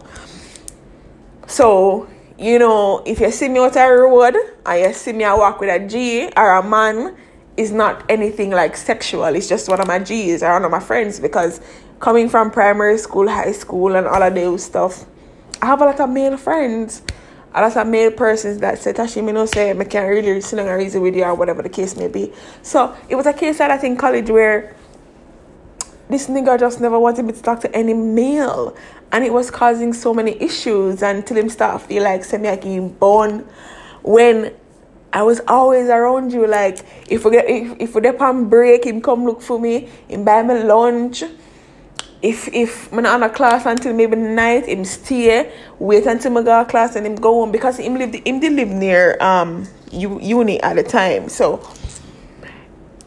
So, 1.47 2.09
you 2.37 2.59
know, 2.59 3.03
if 3.05 3.19
you 3.19 3.31
see 3.31 3.49
me 3.49 3.59
out 3.59 3.75
a 3.75 3.87
road 3.89 4.35
and 4.65 4.81
you 4.81 4.93
see 4.93 5.13
me 5.13 5.23
I 5.23 5.33
walk 5.33 5.59
with 5.59 5.69
a 5.69 5.87
G 5.87 6.29
or 6.35 6.51
a 6.53 6.63
man, 6.63 7.15
is 7.57 7.71
not 7.71 8.05
anything 8.07 8.51
like 8.51 8.77
sexual. 8.77 9.25
It's 9.25 9.49
just 9.49 9.67
one 9.67 9.81
of 9.81 9.87
my 9.87 9.99
G's 9.99 10.43
or 10.43 10.53
one 10.53 10.63
of 10.63 10.71
my 10.71 10.79
friends 10.79 11.19
because 11.19 11.59
coming 11.99 12.29
from 12.29 12.51
primary 12.51 12.99
school, 12.99 13.27
high 13.27 13.51
school, 13.51 13.95
and 13.95 14.05
all 14.05 14.21
of 14.21 14.35
those 14.35 14.63
stuff, 14.63 15.05
I 15.61 15.65
have 15.65 15.81
a 15.81 15.85
lot 15.85 15.99
of 15.99 16.09
male 16.09 16.37
friends. 16.37 17.01
A 17.55 17.61
lot 17.61 17.75
of 17.75 17.87
male 17.87 18.11
persons 18.11 18.59
that 18.59 18.77
say, 18.77 18.93
Tashi, 18.93 19.21
me 19.23 19.31
no 19.31 19.47
say, 19.47 19.71
I 19.71 19.83
can't 19.85 20.07
really 20.07 20.39
sit 20.41 20.57
down 20.57 20.67
and 20.67 20.77
reason 20.77 21.01
with 21.01 21.15
you 21.15 21.23
or 21.23 21.33
whatever 21.33 21.63
the 21.63 21.69
case 21.69 21.97
may 21.97 22.07
be. 22.07 22.31
So 22.61 22.95
it 23.09 23.15
was 23.15 23.25
a 23.25 23.33
case 23.33 23.57
that 23.57 23.71
I 23.71 23.77
think 23.77 23.99
college 23.99 24.29
where 24.29 24.75
this 26.09 26.27
nigga 26.27 26.59
just 26.59 26.79
never 26.79 26.97
wanted 26.97 27.25
me 27.25 27.33
to 27.33 27.41
talk 27.41 27.59
to 27.61 27.75
any 27.75 27.93
male. 27.93 28.75
And 29.11 29.23
it 29.23 29.33
was 29.33 29.51
causing 29.51 29.93
so 29.93 30.13
many 30.13 30.41
issues 30.41 31.01
until 31.01 31.37
him 31.37 31.49
start 31.49 31.81
feel 31.81 32.03
like 32.03 32.23
semi 32.23 32.49
like 32.49 32.99
born 32.99 33.47
when 34.03 34.53
I 35.13 35.23
was 35.23 35.41
always 35.47 35.89
around 35.89 36.31
you. 36.31 36.47
Like 36.47 36.79
if 37.09 37.25
we 37.25 37.31
get 37.31 37.49
if, 37.49 37.79
if 37.79 37.95
we 37.95 38.01
get 38.01 38.19
on 38.21 38.49
break 38.49 38.85
him 38.85 39.01
come 39.01 39.25
look 39.25 39.41
for 39.41 39.59
me 39.59 39.89
him 40.07 40.23
buy 40.23 40.43
me 40.43 40.63
lunch. 40.63 41.23
If 42.21 42.47
if 42.53 42.91
I'm 42.91 43.03
not 43.03 43.13
on 43.15 43.23
a 43.23 43.29
class 43.29 43.65
until 43.65 43.93
maybe 43.93 44.15
night 44.15 44.67
him 44.67 44.83
stay 44.85 45.51
wait 45.79 46.05
until 46.05 46.37
I 46.37 46.41
go 46.41 46.65
class 46.65 46.95
and 46.95 47.05
him 47.05 47.15
go 47.15 47.33
home. 47.33 47.51
Because 47.51 47.77
him 47.77 47.95
live 47.95 48.13
him 48.13 48.39
did 48.39 48.53
live 48.53 48.69
near 48.69 49.17
um 49.21 49.67
uni 49.91 50.61
at 50.61 50.75
the 50.75 50.83
time. 50.83 51.29
So 51.29 51.57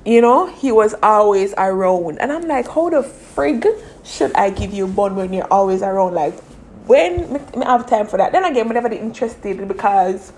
you 0.04 0.20
know, 0.20 0.46
he 0.46 0.72
was 0.72 0.94
always 1.02 1.54
around. 1.56 2.18
And 2.20 2.32
I'm 2.32 2.46
like, 2.46 2.68
how 2.68 2.90
the 2.90 3.02
frig 3.02 3.66
should 4.04 4.32
I 4.34 4.50
give 4.50 4.72
you 4.72 4.86
bond 4.86 5.16
when 5.16 5.32
you're 5.32 5.52
always 5.52 5.82
around? 5.82 6.14
Like, 6.14 6.38
when 6.86 7.36
I 7.56 7.64
have 7.64 7.88
time 7.88 8.06
for 8.06 8.16
that? 8.16 8.32
Then 8.32 8.44
again, 8.44 8.68
I 8.68 8.74
never 8.74 8.90
interested 8.92 9.66
because, 9.68 10.32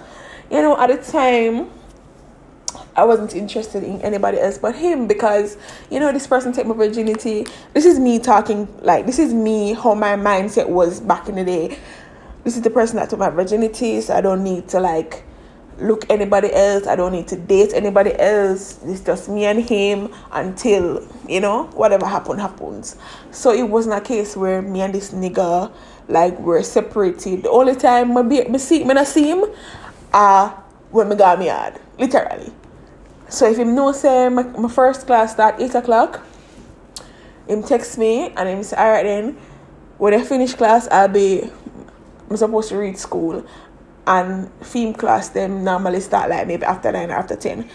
you 0.51 0.61
know, 0.61 0.79
at 0.79 0.89
the 0.89 1.11
time, 1.11 1.71
I 2.95 3.05
wasn't 3.05 3.35
interested 3.35 3.83
in 3.83 4.03
anybody 4.03 4.39
else 4.39 4.59
but 4.59 4.75
him 4.75 5.07
because, 5.07 5.57
you 5.91 5.99
know, 5.99 6.13
this 6.13 6.27
person 6.27 6.53
took 6.53 6.67
my 6.67 6.75
virginity. 6.75 7.47
This 7.73 7.87
is 7.87 7.99
me 7.99 8.19
talking, 8.19 8.69
like, 8.83 9.07
this 9.07 9.19
is 9.19 9.33
me, 9.33 9.73
how 9.73 9.95
my 9.95 10.15
mindset 10.17 10.69
was 10.69 11.01
back 11.01 11.29
in 11.29 11.37
the 11.37 11.45
day. 11.45 11.79
This 12.45 12.57
is 12.57 12.63
the 12.63 12.71
person 12.71 12.97
that 12.97 13.09
took 13.09 13.19
my 13.19 13.31
virginity, 13.31 14.01
so 14.01 14.15
I 14.15 14.21
don't 14.21 14.45
need 14.45 14.69
to, 14.69 14.81
like, 14.81 15.25
look 15.79 16.09
anybody 16.11 16.53
else. 16.53 16.87
I 16.87 16.97
don't 16.97 17.13
need 17.13 17.29
to 17.29 17.37
date 17.37 17.73
anybody 17.75 18.19
else. 18.19 18.79
It's 18.85 19.01
just 19.01 19.29
me 19.29 19.45
and 19.45 19.63
him 19.63 20.13
until, 20.31 21.07
you 21.29 21.41
know, 21.41 21.65
whatever 21.75 22.07
happen 22.07 22.39
happens. 22.39 22.97
So 23.31 23.53
it 23.53 23.65
wasn't 23.65 23.97
a 23.97 24.01
case 24.01 24.37
where 24.37 24.63
me 24.63 24.81
and 24.83 24.95
this 24.95 25.13
nigga 25.13 25.73
like 26.09 26.39
were 26.39 26.63
separated. 26.63 27.45
The 27.45 27.51
only 27.51 27.75
time 27.75 28.17
I 28.17 28.23
be 28.23 28.45
me 28.45 28.59
see 28.59 28.85
me 28.85 28.95
not 28.95 29.07
see 29.07 29.31
him 29.31 29.45
uh 30.13 30.51
when 30.91 31.09
me 31.09 31.17
got 31.17 31.39
me 31.39 31.49
hard. 31.49 31.81
Literally. 31.99 32.53
So 33.29 33.51
if 33.51 33.59
him 33.59 33.75
know 33.75 33.93
say 33.93 34.29
my, 34.29 34.43
my 34.43 34.69
first 34.69 35.07
class 35.07 35.33
start 35.33 35.57
eight 35.59 35.75
o'clock, 35.75 36.25
him 37.49 37.63
text 37.63 37.97
me 37.97 38.31
and 38.37 38.49
him 38.49 38.63
say, 38.63 38.77
Alright 38.77 39.05
then, 39.05 39.39
when 39.99 40.15
I 40.15 40.23
finish 40.23 40.55
class 40.55 40.87
I'll 40.89 41.09
be 41.09 41.51
I'm 42.29 42.37
supposed 42.37 42.71
to 42.71 42.79
read 42.79 42.99
school 42.99 43.47
and 44.07 44.51
film 44.65 44.93
class 44.93 45.29
them 45.31 45.65
normally 45.65 46.01
start 46.01 46.29
like 46.31 46.47
maybe 46.47 46.65
after 46.65 46.91
9 46.91 47.11
or 47.11 47.15
after 47.15 47.37
10 47.37 47.69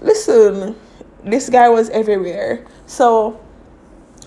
listen 0.00 0.74
this 1.24 1.48
guy 1.48 1.68
was 1.68 1.90
everywhere. 1.90 2.64
So 2.86 3.40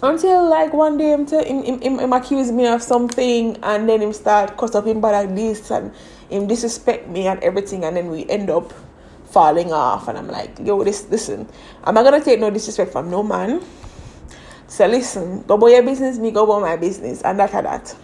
until 0.03 0.48
like 0.50 0.74
one 0.74 0.98
day 0.98 1.12
him, 1.12 1.25
tell, 1.25 1.43
him, 1.43 1.63
him, 1.63 1.81
him, 1.81 2.00
him 2.00 2.13
accuse 2.13 2.51
me 2.51 2.67
of 2.67 2.81
something 2.81 3.57
and 3.63 3.88
then 3.88 4.01
him 4.01 4.13
start 4.13 4.57
cuss 4.57 4.75
up 4.75 4.86
him 4.86 5.00
by 5.00 5.12
like 5.12 5.36
this 5.36 5.69
and 5.71 5.93
him 6.29 6.48
disrespect 6.48 7.07
me 7.07 7.27
and 7.27 7.39
everything 7.43 7.86
and 7.86 7.95
then 7.95 8.10
we 8.10 8.27
end 8.29 8.50
up 8.50 8.74
falling 9.29 9.71
off. 9.71 10.07
And 10.07 10.17
I'm 10.17 10.27
like 10.27 10.60
yo 10.60 10.83
this 10.83 11.07
listen 11.10 11.48
I'm 11.83 11.93
not 11.93 12.03
gonna 12.03 12.24
take 12.24 12.39
no 12.39 12.50
disrespect 12.50 12.91
from 12.91 13.10
no 13.10 13.24
man. 13.24 13.62
So 14.67 14.88
listen 14.88 15.43
go 15.43 15.55
about 15.55 15.67
your 15.67 15.83
business 15.83 16.17
me 16.17 16.31
go 16.31 16.43
about 16.43 16.62
my 16.62 16.75
business 16.75 17.21
and 17.21 17.39
that 17.39 17.51
that 17.51 17.95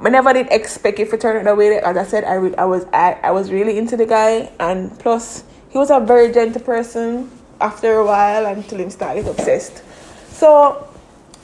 I 0.00 0.10
never 0.10 0.32
did 0.32 0.46
expect 0.50 1.00
it 1.00 1.10
to 1.10 1.18
turn 1.18 1.36
out 1.38 1.44
the 1.44 1.54
way. 1.56 1.70
that, 1.70 1.84
As 1.84 1.96
I 1.96 2.04
said, 2.04 2.24
I, 2.24 2.34
re- 2.34 2.54
I 2.56 2.64
was 2.64 2.84
I, 2.92 3.18
I 3.22 3.30
was 3.32 3.50
really 3.50 3.78
into 3.78 3.96
the 3.96 4.06
guy, 4.06 4.50
and 4.60 4.96
plus 5.00 5.44
he 5.70 5.78
was 5.78 5.90
a 5.90 5.98
very 5.98 6.32
gentle 6.32 6.62
person. 6.62 7.30
After 7.60 7.94
a 7.94 8.06
while, 8.06 8.46
until 8.46 8.78
he 8.78 8.88
started 8.88 9.26
obsessed. 9.26 9.82
So, 10.30 10.86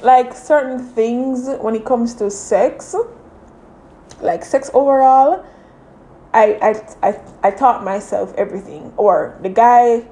like 0.00 0.32
certain 0.32 0.78
things 0.78 1.48
when 1.58 1.74
it 1.74 1.84
comes 1.84 2.14
to 2.14 2.30
sex, 2.30 2.94
like 4.20 4.44
sex 4.44 4.70
overall, 4.72 5.44
I 6.32 6.54
I 6.62 7.08
I, 7.08 7.20
I 7.42 7.50
taught 7.50 7.82
myself 7.82 8.32
everything. 8.36 8.92
Or 8.96 9.36
the 9.42 9.48
guy, 9.48 10.04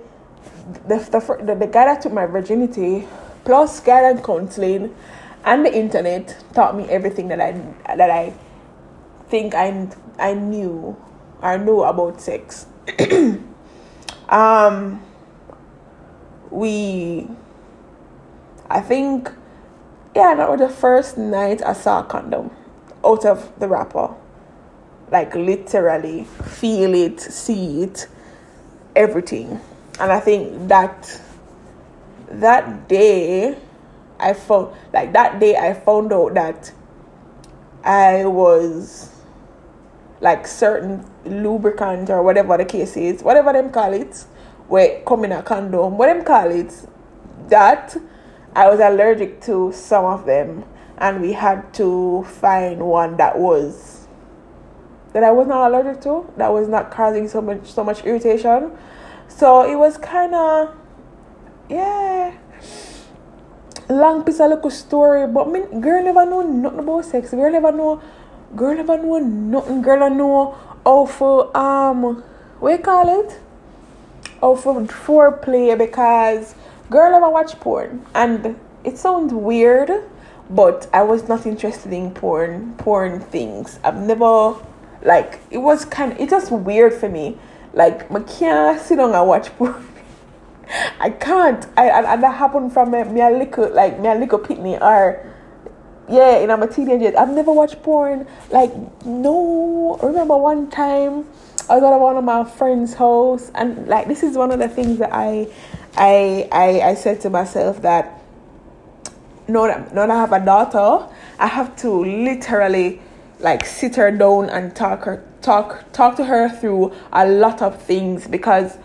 the 0.89 0.99
the, 0.99 1.39
the, 1.45 1.55
the 1.55 1.67
guy 1.69 1.85
that 1.85 2.03
took 2.03 2.13
my 2.13 2.27
virginity, 2.27 3.07
plus 3.45 3.79
guidance 3.79 4.27
counseling 4.27 4.93
and 5.45 5.65
the 5.65 5.75
internet 5.75 6.37
taught 6.55 6.77
me 6.77 6.85
everything 6.85 7.29
that 7.29 7.41
I 7.41 7.53
that 7.97 8.11
I 8.11 8.33
think 9.29 9.55
I 9.55 9.89
I 10.19 10.35
knew 10.35 10.97
or 11.43 11.59
know 11.59 11.83
about 11.85 12.21
sex. 12.21 12.67
um, 14.29 15.03
we, 16.51 17.27
I 18.71 18.81
think, 18.81 19.31
yeah, 20.15 20.35
that 20.35 20.49
was 20.49 20.61
the 20.61 20.69
first 20.69 21.19
night 21.19 21.63
I 21.63 21.73
saw 21.73 22.01
a 22.01 22.05
condom 22.05 22.51
out 23.05 23.25
of 23.25 23.53
the 23.59 23.69
wrapper. 23.69 24.15
Like 25.11 25.35
literally 25.35 26.25
feel 26.25 26.95
it, 26.95 27.21
see 27.21 27.83
it, 27.83 28.07
everything. 28.97 29.61
And 30.01 30.11
I 30.11 30.21
think 30.21 30.69
that 30.69 31.21
that 32.31 32.89
day 32.89 33.59
I 34.23 34.33
found 34.35 34.75
like 34.93 35.13
that 35.13 35.41
day 35.41 35.57
I 35.57 35.75
found 35.75 36.13
out 36.13 36.35
that 36.35 36.73
I 37.85 38.25
was 38.27 39.11
like 40.21 40.47
certain 40.47 41.05
lubricant 41.25 42.09
or 42.09 42.23
whatever 42.23 42.57
the 42.57 42.65
case 42.65 42.97
is, 42.97 43.23
whatever 43.23 43.53
them 43.53 43.71
call 43.71 43.93
it, 43.93 44.25
where 44.69 45.03
come 45.05 45.25
in 45.25 45.33
a 45.33 45.43
condom, 45.43 45.99
what 45.99 46.07
them 46.07 46.25
call 46.25 46.51
it, 46.51 46.73
that, 47.49 47.97
I 48.55 48.69
was 48.69 48.81
allergic 48.81 49.41
to 49.43 49.73
some 49.73 50.05
of 50.05 50.25
them, 50.27 50.65
and 50.99 51.21
we 51.21 51.33
had 51.33 51.75
to 51.75 52.25
find 52.25 52.87
one 52.87 53.17
that 53.17 53.39
was 53.39 54.07
that 55.13 55.23
I 55.25 55.31
was 55.31 55.47
not 55.47 55.71
allergic 55.71 56.01
to, 56.03 56.33
that 56.39 56.53
was 56.53 56.69
not 56.69 56.91
causing 56.91 57.29
so 57.29 57.43
much 57.43 57.73
so 57.73 57.83
much 57.83 58.05
irritation. 58.05 58.77
So 59.29 59.63
it 59.71 59.77
was 59.77 59.99
kind 59.99 60.35
of 60.35 60.75
yeah 61.69 62.37
long 63.89 64.25
piece 64.25 64.41
of 64.41 64.51
little 64.51 64.71
story, 64.71 65.27
but 65.27 65.51
me 65.51 65.61
girl 65.81 66.03
never 66.03 66.25
know 66.27 66.43
nothing 66.43 66.79
about 66.81 67.05
sex. 67.05 67.31
Girl 67.31 67.51
never 67.51 67.73
know 67.73 68.03
girl 68.55 68.75
never 68.77 68.99
know 68.99 69.19
nothing. 69.19 69.83
Girl 69.83 70.03
I 70.03 70.09
know 70.09 70.59
how 70.85 71.07
for 71.07 71.57
um 71.57 72.23
what 72.61 72.73
you 72.73 72.79
call 72.79 73.21
it? 73.21 73.41
How 74.41 74.55
for 74.55 74.81
foreplay 74.83 75.77
because 75.77 76.55
girl 76.91 77.13
never 77.13 77.31
watch 77.31 77.59
porn 77.61 78.05
and 78.15 78.59
it 78.85 78.99
sounds 78.99 79.33
weird, 79.33 79.91
but 80.51 80.89
I 80.93 81.03
was 81.03 81.29
not 81.29 81.47
interested 81.47 81.93
in 81.93 82.13
porn 82.13 82.75
porn 82.79 83.21
things. 83.21 83.79
I've 83.85 83.97
never 83.97 84.57
like 85.03 85.41
it 85.51 85.59
was 85.59 85.85
kind 85.85 86.13
of 86.13 86.21
it's 86.21 86.31
just 86.31 86.51
weird 86.51 86.95
for 86.95 87.09
me. 87.09 87.39
Like 87.75 88.11
I 88.11 88.21
can't 88.21 88.81
sit 88.81 88.97
down 88.97 89.15
and 89.15 89.29
watch 89.29 89.49
porn. 89.57 89.89
I 90.99 91.11
can't. 91.11 91.67
I 91.77 91.87
and, 91.89 92.07
and 92.07 92.23
that 92.23 92.35
happened 92.37 92.73
from 92.73 92.93
me, 92.93 93.05
me 93.05 93.21
a 93.21 93.31
little 93.31 93.73
like 93.75 94.01
me 94.01 94.09
a 94.09 94.15
little 94.15 94.39
pitney 94.39 94.81
or 94.81 95.27
yeah, 96.09 96.39
and 96.39 96.51
I'm 96.51 96.63
a 96.63 96.67
teenager. 96.67 97.17
I've 97.17 97.31
never 97.31 97.53
watched 97.53 97.83
porn. 97.83 98.27
Like 98.51 98.73
no. 99.05 99.99
I 100.03 100.07
remember 100.07 100.37
one 100.37 100.71
time 100.71 101.27
I 101.69 101.77
was 101.77 101.83
at 101.83 101.97
one 101.97 102.17
of 102.17 102.25
my 102.25 102.45
friends' 102.45 102.95
house, 102.95 103.51
and 103.55 103.87
like 103.87 104.09
this 104.09 104.23
is 104.23 104.37
one 104.37 104.51
of 104.51 104.59
the 104.59 104.69
things 104.69 104.99
that 104.99 105.11
I, 105.13 105.49
I, 105.97 106.49
I, 106.51 106.81
I 106.91 106.95
said 106.95 107.21
to 107.23 107.31
myself 107.31 107.83
that. 107.83 108.21
no 109.49 109.67
no 109.93 110.03
I 110.03 110.15
have 110.15 110.33
a 110.33 110.45
daughter, 110.45 111.09
I 111.39 111.47
have 111.47 111.77
to 111.77 111.91
literally 112.05 113.01
like 113.41 113.65
sit 113.65 113.97
her 113.97 114.11
down 114.11 114.49
and 114.49 114.75
talk 114.75 115.05
her 115.05 115.25
talk 115.43 115.85
talk 115.93 116.17
to 116.17 116.25
her 116.25 116.49
through 116.49 116.93
a 117.13 117.27
lot 117.27 117.61
of 117.61 117.83
things 117.83 118.29
because 118.29 118.79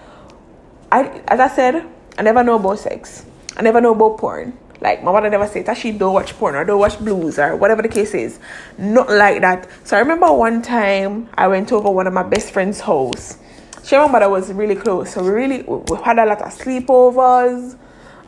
I 0.92 1.22
as 1.28 1.40
I 1.40 1.48
said, 1.48 1.86
I 2.18 2.22
never 2.22 2.44
know 2.44 2.56
about 2.56 2.80
sex. 2.80 3.26
I 3.56 3.62
never 3.62 3.82
know 3.82 3.94
about 3.94 4.18
porn. 4.18 4.58
Like 4.80 5.04
my 5.04 5.12
mother 5.12 5.30
never 5.30 5.48
said 5.48 5.66
that 5.66 5.78
she 5.78 5.92
don't 5.92 6.14
watch 6.14 6.34
porn 6.38 6.56
or 6.56 6.64
don't 6.64 6.80
watch 6.80 7.00
blues 7.00 7.40
or 7.40 7.56
whatever 7.56 7.82
the 7.82 7.90
case 7.90 8.14
is. 8.14 8.40
Not 8.78 9.10
like 9.10 9.42
that. 9.42 9.68
So 9.84 9.98
I 9.98 10.00
remember 10.00 10.32
one 10.32 10.62
time 10.62 11.30
I 11.34 11.48
went 11.48 11.72
over 11.72 11.90
one 11.90 12.08
of 12.08 12.14
my 12.14 12.24
best 12.24 12.52
friend's 12.52 12.80
house. 12.80 13.38
She 13.84 13.96
and 13.96 14.06
my 14.06 14.20
mother 14.20 14.30
was 14.30 14.52
really 14.54 14.76
close. 14.76 15.14
So 15.14 15.24
we 15.24 15.30
really 15.30 15.64
we 15.64 15.98
had 16.04 16.20
a 16.20 16.26
lot 16.26 16.42
of 16.42 16.54
sleepovers. 16.54 17.78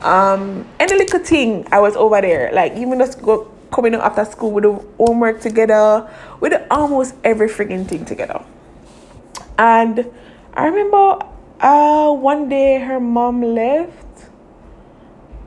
Um 0.02 0.68
any 0.80 0.98
little 0.98 1.20
thing 1.20 1.68
I 1.72 1.80
was 1.80 1.96
over 1.96 2.20
there. 2.22 2.52
Like 2.52 2.76
even 2.76 3.00
just 3.00 3.22
go 3.22 3.52
coming 3.72 3.94
up 3.94 4.04
after 4.04 4.26
school 4.26 4.52
with 4.52 4.64
the 4.64 4.74
homework 4.98 5.42
together, 5.42 6.10
We 6.42 6.50
with 6.50 6.66
almost 6.72 7.16
every 7.24 7.48
freaking 7.48 7.88
thing 7.88 8.06
together. 8.06 8.44
And 9.58 10.12
I 10.54 10.66
remember 10.66 11.20
uh, 11.60 12.12
one 12.12 12.50
day 12.50 12.80
her 12.80 13.00
mom 13.00 13.42
left, 13.42 14.30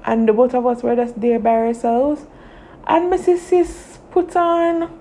and 0.04 0.28
the 0.28 0.33
both 0.33 0.54
of 0.54 0.66
us 0.66 0.83
were 0.83 0.97
just 0.97 1.21
there 1.21 1.38
by 1.38 1.50
ourselves. 1.50 2.26
And 2.87 3.12
Mrs. 3.12 3.38
Sis 3.38 3.99
put 4.11 4.35
on 4.37 4.99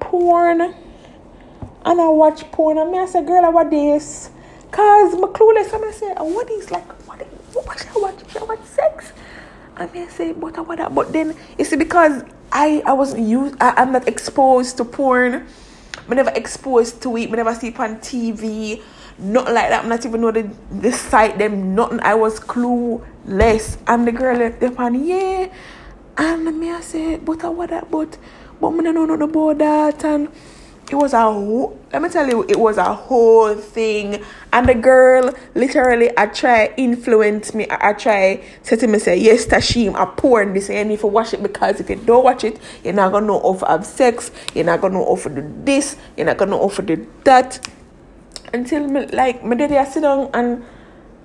porn, 0.00 0.60
and 0.60 2.00
I 2.00 2.08
watch 2.08 2.50
porn. 2.52 2.78
And 2.78 2.92
me, 2.92 2.98
I 2.98 3.06
said, 3.06 3.26
Girl, 3.26 3.44
I 3.44 3.48
watch 3.48 3.70
this. 3.70 4.30
Cause 4.74 5.14
my 5.14 5.28
clueless, 5.28 5.72
and 5.72 5.84
I 5.84 5.90
say, 5.92 6.12
what 6.14 6.50
is 6.50 6.68
like, 6.72 6.84
what, 7.06 7.20
what 7.64 7.78
should 7.78 7.90
I 7.90 8.00
watch? 8.00 8.28
Should 8.28 8.42
I 8.42 8.44
watch 8.44 8.64
sex? 8.64 9.12
I 9.76 9.86
may 9.86 10.08
say, 10.08 10.32
but 10.32 10.58
I 10.58 10.62
what 10.62 10.78
that? 10.78 10.92
But 10.92 11.12
then 11.12 11.36
you 11.56 11.64
see, 11.64 11.76
because 11.76 12.24
I 12.50 12.82
I 12.84 12.92
wasn't 12.92 13.28
used, 13.28 13.54
I, 13.60 13.70
I'm 13.76 13.92
not 13.92 14.08
exposed 14.08 14.76
to 14.78 14.84
porn. 14.84 15.46
I 16.08 16.14
never 16.14 16.30
exposed 16.30 17.02
to 17.02 17.16
it. 17.16 17.30
I 17.30 17.36
never 17.36 17.54
see 17.54 17.68
it 17.68 17.78
on 17.78 17.98
TV. 17.98 18.82
Nothing 19.18 19.54
like 19.54 19.68
that. 19.70 19.82
I'm 19.84 19.88
not 19.88 20.04
even 20.04 20.20
know 20.20 20.30
the 20.30 20.50
the 20.70 20.92
site 20.92 21.38
them. 21.38 21.74
Nothing. 21.74 22.00
I 22.00 22.14
was 22.14 22.40
clueless. 22.40 23.78
And 23.86 24.06
the 24.06 24.12
girl 24.12 24.36
left 24.38 24.60
them 24.60 24.76
on 24.78 25.04
yeah. 25.04 25.48
And 26.16 26.60
me 26.60 26.70
I 26.70 26.80
said, 26.80 27.24
but 27.24 27.44
I 27.44 27.48
what 27.48 27.70
that? 27.70 27.90
But 27.90 28.18
but 28.60 28.70
me 28.70 28.84
don't 28.84 28.94
know 28.94 29.04
nothing 29.06 29.22
about 29.22 29.58
that. 29.58 30.04
And 30.04 30.28
it 30.90 30.96
was 30.96 31.12
a 31.14 31.22
whole, 31.22 31.78
let 31.92 32.02
me 32.02 32.08
tell 32.08 32.28
you, 32.28 32.44
it 32.48 32.58
was 32.58 32.76
a 32.76 32.92
whole 32.94 33.54
thing. 33.54 34.22
And 34.52 34.68
the 34.68 34.74
girl 34.74 35.34
literally, 35.54 36.10
I 36.16 36.26
try 36.26 36.74
influence 36.76 37.54
me. 37.54 37.66
I, 37.70 37.90
I 37.90 37.92
try 37.94 38.44
say 38.62 38.76
to 38.76 38.86
me 38.86 38.98
say, 38.98 39.16
yes, 39.16 39.46
Tashim, 39.46 39.94
I 39.94 40.04
porn 40.04 40.52
this 40.52 40.68
and 40.70 40.92
if 40.92 41.02
you 41.02 41.08
watch 41.08 41.32
it 41.32 41.42
because 41.42 41.80
if 41.80 41.88
you 41.88 41.96
don't 41.96 42.24
watch 42.24 42.44
it, 42.44 42.60
you're 42.84 42.92
not 42.92 43.12
gonna 43.12 43.26
know 43.26 43.40
how 43.40 43.58
to 43.58 43.66
have 43.66 43.86
sex, 43.86 44.30
you're 44.54 44.64
not 44.64 44.80
gonna 44.80 44.94
know 44.94 45.16
how 45.16 45.22
to 45.22 45.30
do 45.30 45.54
this, 45.64 45.96
you're 46.16 46.26
not 46.26 46.36
gonna 46.36 46.50
know 46.52 46.68
how 46.68 46.74
to 46.74 46.82
do 46.82 47.10
that. 47.24 47.66
Until 48.52 48.86
me 48.86 49.06
like 49.06 49.44
my 49.44 49.54
daddy 49.54 49.76
I 49.76 49.84
sit 49.84 50.02
down 50.02 50.30
and 50.34 50.64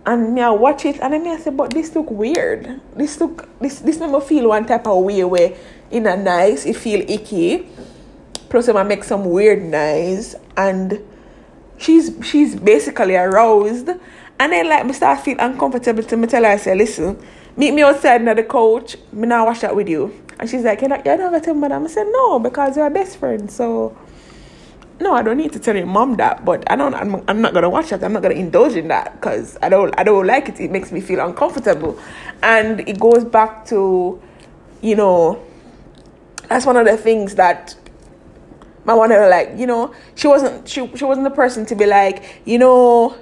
and 0.06 0.34
me 0.34 0.42
I 0.42 0.50
watch 0.50 0.86
it 0.86 1.00
and 1.02 1.14
then 1.14 1.24
me 1.24 1.32
I 1.32 1.38
say, 1.38 1.52
but 1.52 1.72
this 1.72 1.96
look 1.96 2.10
weird. 2.10 2.82
This 2.96 3.20
look 3.20 3.48
this 3.60 3.80
this 3.80 4.00
made 4.00 4.12
me 4.12 4.22
feel 4.22 4.50
one 4.50 4.66
type 4.66 4.88
of 4.88 5.04
way 5.04 5.24
where 5.24 5.56
in 5.92 6.08
a 6.08 6.16
nice, 6.16 6.66
it 6.66 6.76
feel 6.76 7.02
icky. 7.10 7.68
Plus 8.50 8.70
I 8.70 8.84
make 8.84 9.04
some 9.04 9.26
weird 9.26 9.62
noise 9.64 10.36
and 10.58 11.00
she's 11.78 12.12
she's 12.24 12.56
basically 12.56 13.16
aroused. 13.16 13.90
And 14.40 14.54
then 14.54 14.70
like 14.70 14.86
me 14.86 14.94
start 14.94 15.20
feel 15.20 15.38
uncomfortable 15.40 16.04
to 16.04 16.18
me 16.18 16.28
tell 16.28 16.44
her 16.44 16.50
I 16.50 16.58
say 16.58 16.74
listen 16.74 17.22
meet 17.58 17.74
me 17.74 17.82
outside 17.82 18.24
near 18.24 18.36
the 18.36 18.44
couch 18.44 18.96
me 19.12 19.28
now 19.28 19.46
watch 19.46 19.60
that 19.62 19.76
with 19.76 19.90
you. 19.90 20.14
And 20.40 20.50
she's 20.50 20.64
like 20.64 20.82
you 20.82 20.88
know 20.88 20.96
you 20.96 21.18
never 21.18 21.40
tell 21.40 21.54
madam. 21.54 21.84
I 21.84 21.88
said 21.88 22.08
no 22.10 22.40
because 22.40 22.78
you're 22.78 22.90
best 22.90 23.18
friend 23.18 23.52
so 23.52 23.98
no, 25.00 25.14
I 25.14 25.22
don't 25.22 25.38
need 25.38 25.54
to 25.54 25.60
tell 25.60 25.76
your 25.76 25.86
mom 25.86 26.16
that, 26.16 26.44
but 26.44 26.70
I 26.70 26.76
don't. 26.76 26.94
I'm, 26.94 27.24
I'm 27.28 27.42
not 27.42 27.54
gonna 27.54 27.70
watch 27.70 27.90
that. 27.90 28.04
I'm 28.04 28.14
not 28.14 28.22
gonna 28.22 28.36
indulge 28.36 28.76
in 28.76 28.90
that 28.90 29.14
because 29.14 29.58
I 29.62 29.70
don't. 29.70 29.98
I 29.98 30.04
don't 30.04 30.28
like 30.28 30.50
it. 30.50 30.60
It 30.60 30.72
makes 30.72 30.92
me 30.92 31.00
feel 31.00 31.26
uncomfortable, 31.26 32.00
and 32.44 32.82
it 32.82 33.00
goes 33.00 33.24
back 33.24 33.66
to, 33.68 34.22
you 34.82 34.96
know, 34.96 35.42
that's 36.50 36.66
one 36.66 36.76
of 36.76 36.86
the 36.86 36.98
things 36.98 37.36
that 37.36 37.76
my 38.86 38.94
one 38.94 39.10
like 39.10 39.52
you 39.56 39.68
know 39.68 39.94
she 40.16 40.28
wasn't 40.28 40.68
she, 40.68 40.88
she 40.96 41.06
wasn't 41.06 41.24
the 41.24 41.30
person 41.30 41.66
to 41.66 41.76
be 41.76 41.86
like 41.86 42.42
you 42.46 42.58
know 42.58 43.16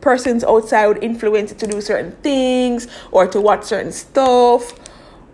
persons 0.00 0.42
outside 0.42 0.86
would 0.86 1.02
influence 1.04 1.52
to 1.52 1.66
do 1.66 1.80
certain 1.80 2.12
things 2.22 2.88
or 3.10 3.26
to 3.26 3.40
watch 3.40 3.64
certain 3.64 3.92
stuff 3.92 4.72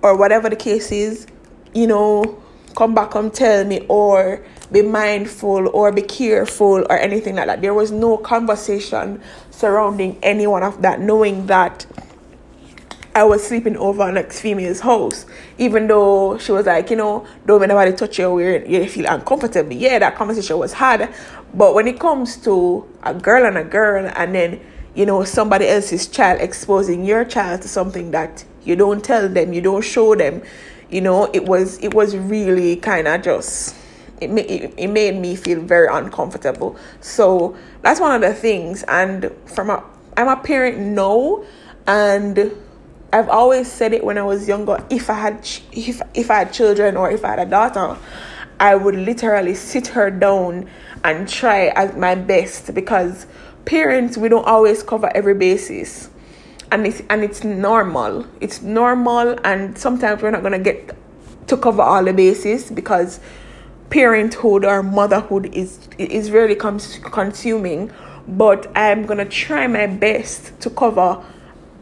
or 0.02 0.16
whatever 0.16 0.48
the 0.50 0.56
case 0.56 0.90
is 0.90 1.26
you 1.74 1.86
know 1.86 2.42
come 2.76 2.94
back 2.94 3.14
and 3.14 3.32
tell 3.32 3.64
me 3.64 3.84
or 3.88 4.44
be 4.72 4.82
mindful 4.82 5.68
or 5.68 5.90
be 5.92 6.02
careful 6.02 6.84
or 6.88 6.98
anything 6.98 7.36
like 7.36 7.46
that 7.46 7.62
there 7.62 7.74
was 7.74 7.90
no 7.90 8.16
conversation 8.16 9.20
surrounding 9.50 10.18
any 10.22 10.46
one 10.46 10.62
of 10.62 10.82
that 10.82 11.00
knowing 11.00 11.46
that 11.46 11.86
I 13.14 13.24
was 13.24 13.44
sleeping 13.44 13.76
over 13.76 14.08
an 14.08 14.16
ex 14.16 14.40
female's 14.40 14.78
house, 14.78 15.26
even 15.58 15.88
though 15.88 16.38
she 16.38 16.52
was 16.52 16.66
like, 16.66 16.88
you 16.88 16.94
know, 16.94 17.26
don't 17.46 17.58
let 17.58 17.68
nobody 17.68 17.92
touch 17.92 18.16
you 18.16 18.32
where 18.32 18.64
you 18.64 18.88
feel 18.88 19.06
uncomfortable. 19.08 19.72
Yeah, 19.72 19.98
that 19.98 20.14
conversation 20.14 20.56
was 20.56 20.72
hard. 20.72 21.08
But 21.52 21.74
when 21.74 21.88
it 21.88 21.98
comes 21.98 22.36
to 22.44 22.86
a 23.02 23.12
girl 23.12 23.44
and 23.44 23.58
a 23.58 23.64
girl, 23.64 24.08
and 24.14 24.34
then, 24.36 24.60
you 24.94 25.04
know, 25.04 25.24
somebody 25.24 25.66
else's 25.66 26.06
child 26.06 26.40
exposing 26.40 27.04
your 27.04 27.24
child 27.24 27.62
to 27.62 27.68
something 27.68 28.12
that 28.12 28.44
you 28.62 28.76
don't 28.76 29.04
tell 29.04 29.28
them, 29.28 29.52
you 29.52 29.62
don't 29.62 29.82
show 29.82 30.14
them, 30.14 30.40
you 30.88 31.00
know, 31.00 31.28
it 31.32 31.44
was 31.44 31.78
it 31.82 31.94
was 31.94 32.16
really 32.16 32.76
kind 32.76 33.08
of 33.08 33.22
just 33.22 33.74
it, 34.20 34.30
it, 34.30 34.74
it 34.76 34.86
made 34.88 35.16
me 35.16 35.36
feel 35.36 35.60
very 35.60 35.88
uncomfortable. 35.90 36.76
So 37.00 37.56
that's 37.82 38.00
one 38.00 38.14
of 38.14 38.20
the 38.28 38.34
things. 38.34 38.82
And 38.84 39.32
from 39.46 39.70
a 39.70 39.82
I'm 40.16 40.28
a 40.28 40.36
parent 40.36 40.78
now, 40.78 41.44
and 41.86 42.52
I've 43.12 43.28
always 43.28 43.70
said 43.70 43.92
it 43.92 44.02
when 44.02 44.18
I 44.18 44.22
was 44.22 44.48
younger. 44.48 44.84
If 44.90 45.08
I 45.08 45.14
had 45.14 45.48
if 45.72 46.02
if 46.12 46.30
I 46.30 46.38
had 46.40 46.52
children 46.52 46.96
or 46.96 47.10
if 47.10 47.24
I 47.24 47.28
had 47.30 47.38
a 47.38 47.46
daughter, 47.46 47.96
I 48.58 48.74
would 48.74 48.96
literally 48.96 49.54
sit 49.54 49.86
her 49.88 50.10
down 50.10 50.68
and 51.04 51.28
try 51.28 51.68
at 51.68 51.96
my 51.96 52.16
best 52.16 52.74
because 52.74 53.26
parents 53.64 54.18
we 54.18 54.28
don't 54.28 54.44
always 54.44 54.82
cover 54.82 55.08
every 55.14 55.34
basis, 55.34 56.10
and 56.72 56.86
it's 56.86 57.00
and 57.08 57.22
it's 57.22 57.44
normal. 57.44 58.26
It's 58.40 58.60
normal, 58.60 59.38
and 59.44 59.78
sometimes 59.78 60.20
we're 60.20 60.32
not 60.32 60.42
gonna 60.42 60.58
get 60.58 60.96
to 61.46 61.56
cover 61.56 61.82
all 61.82 62.04
the 62.04 62.12
bases 62.12 62.70
because 62.70 63.20
parenthood 63.90 64.64
or 64.64 64.82
motherhood 64.82 65.54
is 65.54 65.88
is 65.98 66.30
really 66.30 66.54
comes 66.54 66.98
consuming. 66.98 67.90
But 68.26 68.70
I'm 68.76 69.06
gonna 69.06 69.24
try 69.24 69.66
my 69.66 69.86
best 69.86 70.58
to 70.60 70.70
cover 70.70 71.24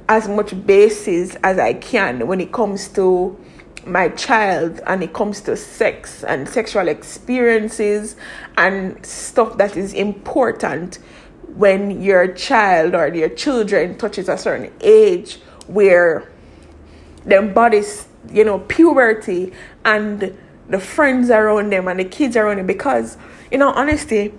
as 0.09 0.29
much 0.29 0.67
basis 0.67 1.37
as 1.43 1.59
I 1.59 1.75
can 1.75 2.27
when 2.27 2.41
it 2.41 2.53
comes 2.53 2.89
to 2.91 3.37
my 3.85 4.09
child 4.11 4.81
and 4.87 5.03
it 5.03 5.13
comes 5.13 5.41
to 5.43 5.57
sex 5.57 6.25
and 6.25 6.49
sexual 6.49 6.89
experiences 6.89 8.17
and 8.57 9.05
stuff 9.05 9.57
that 9.59 9.77
is 9.77 9.93
important 9.95 10.99
when 11.55 12.03
your 12.03 12.29
child 12.29 12.95
or 12.95 13.09
your 13.09 13.29
children 13.29 13.97
touches 13.97 14.29
a 14.29 14.37
certain 14.37 14.73
age 14.81 15.41
where 15.67 16.31
their 17.25 17.43
bodies, 17.43 18.07
you 18.31 18.45
know, 18.45 18.59
puberty 18.61 19.53
and 19.85 20.37
the 20.69 20.81
friends 20.81 21.31
around 21.31 21.71
them 21.71 21.89
and 21.89 22.01
the 22.01 22.05
kids 22.05 22.37
around 22.37 22.59
them 22.59 22.67
because, 22.67 23.17
you 23.51 23.59
know, 23.59 23.71
honestly, 23.71 24.35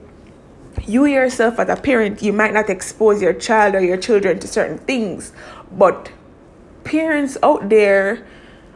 you 0.86 1.06
yourself 1.06 1.60
as 1.60 1.70
a 1.70 1.76
parent, 1.76 2.22
you 2.22 2.34
might 2.34 2.54
not 2.54 2.70
expose 2.70 3.22
your 3.22 3.34
child 3.34 3.76
or 3.76 3.82
your 3.82 3.98
children 3.98 4.40
to 4.40 4.48
certain 4.48 4.78
things, 4.78 5.32
but 5.72 6.12
parents 6.84 7.38
out 7.42 7.70
there, 7.70 8.26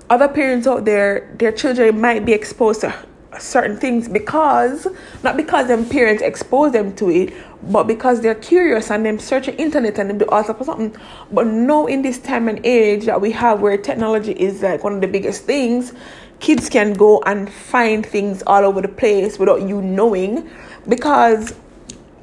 other 0.10 0.28
parents 0.28 0.68
out 0.68 0.86
there, 0.86 1.34
their 1.38 1.52
children 1.52 2.00
might 2.00 2.26
be 2.26 2.34
exposed 2.34 2.82
to 2.82 2.94
certain 3.40 3.78
things 3.78 4.10
because 4.10 4.88
not 5.24 5.38
because 5.38 5.68
them 5.68 5.88
parents 5.88 6.22
expose 6.22 6.74
them 6.74 6.94
to 6.94 7.10
it 7.10 7.34
but 7.64 7.84
because 7.84 8.22
they're 8.22 8.36
curious 8.36 8.90
and 8.92 9.06
them 9.06 9.20
search 9.20 9.46
the 9.46 9.56
internet 9.58 9.98
and 10.00 10.10
them 10.10 10.18
do 10.18 10.26
all 10.26 10.40
of 10.40 10.66
something. 10.66 10.96
But 11.32 11.48
no 11.48 11.88
in 11.88 12.02
this 12.02 12.18
time 12.18 12.48
and 12.48 12.60
age 12.66 13.06
that 13.06 13.22
we 13.22 13.32
have 13.32 13.62
where 13.62 13.78
technology 13.78 14.32
is 14.32 14.62
like 14.62 14.84
one 14.84 14.94
of 14.94 15.02
the 15.02 15.08
biggest 15.08 15.46
things 15.46 15.94
kids 16.42 16.68
can 16.70 16.92
go 16.94 17.22
and 17.26 17.50
find 17.50 18.06
things 18.06 18.44
all 18.46 18.66
over 18.66 18.82
the 18.82 18.90
place 18.90 19.40
without 19.40 19.62
you 19.62 19.82
knowing. 19.82 20.50
Because 20.90 21.54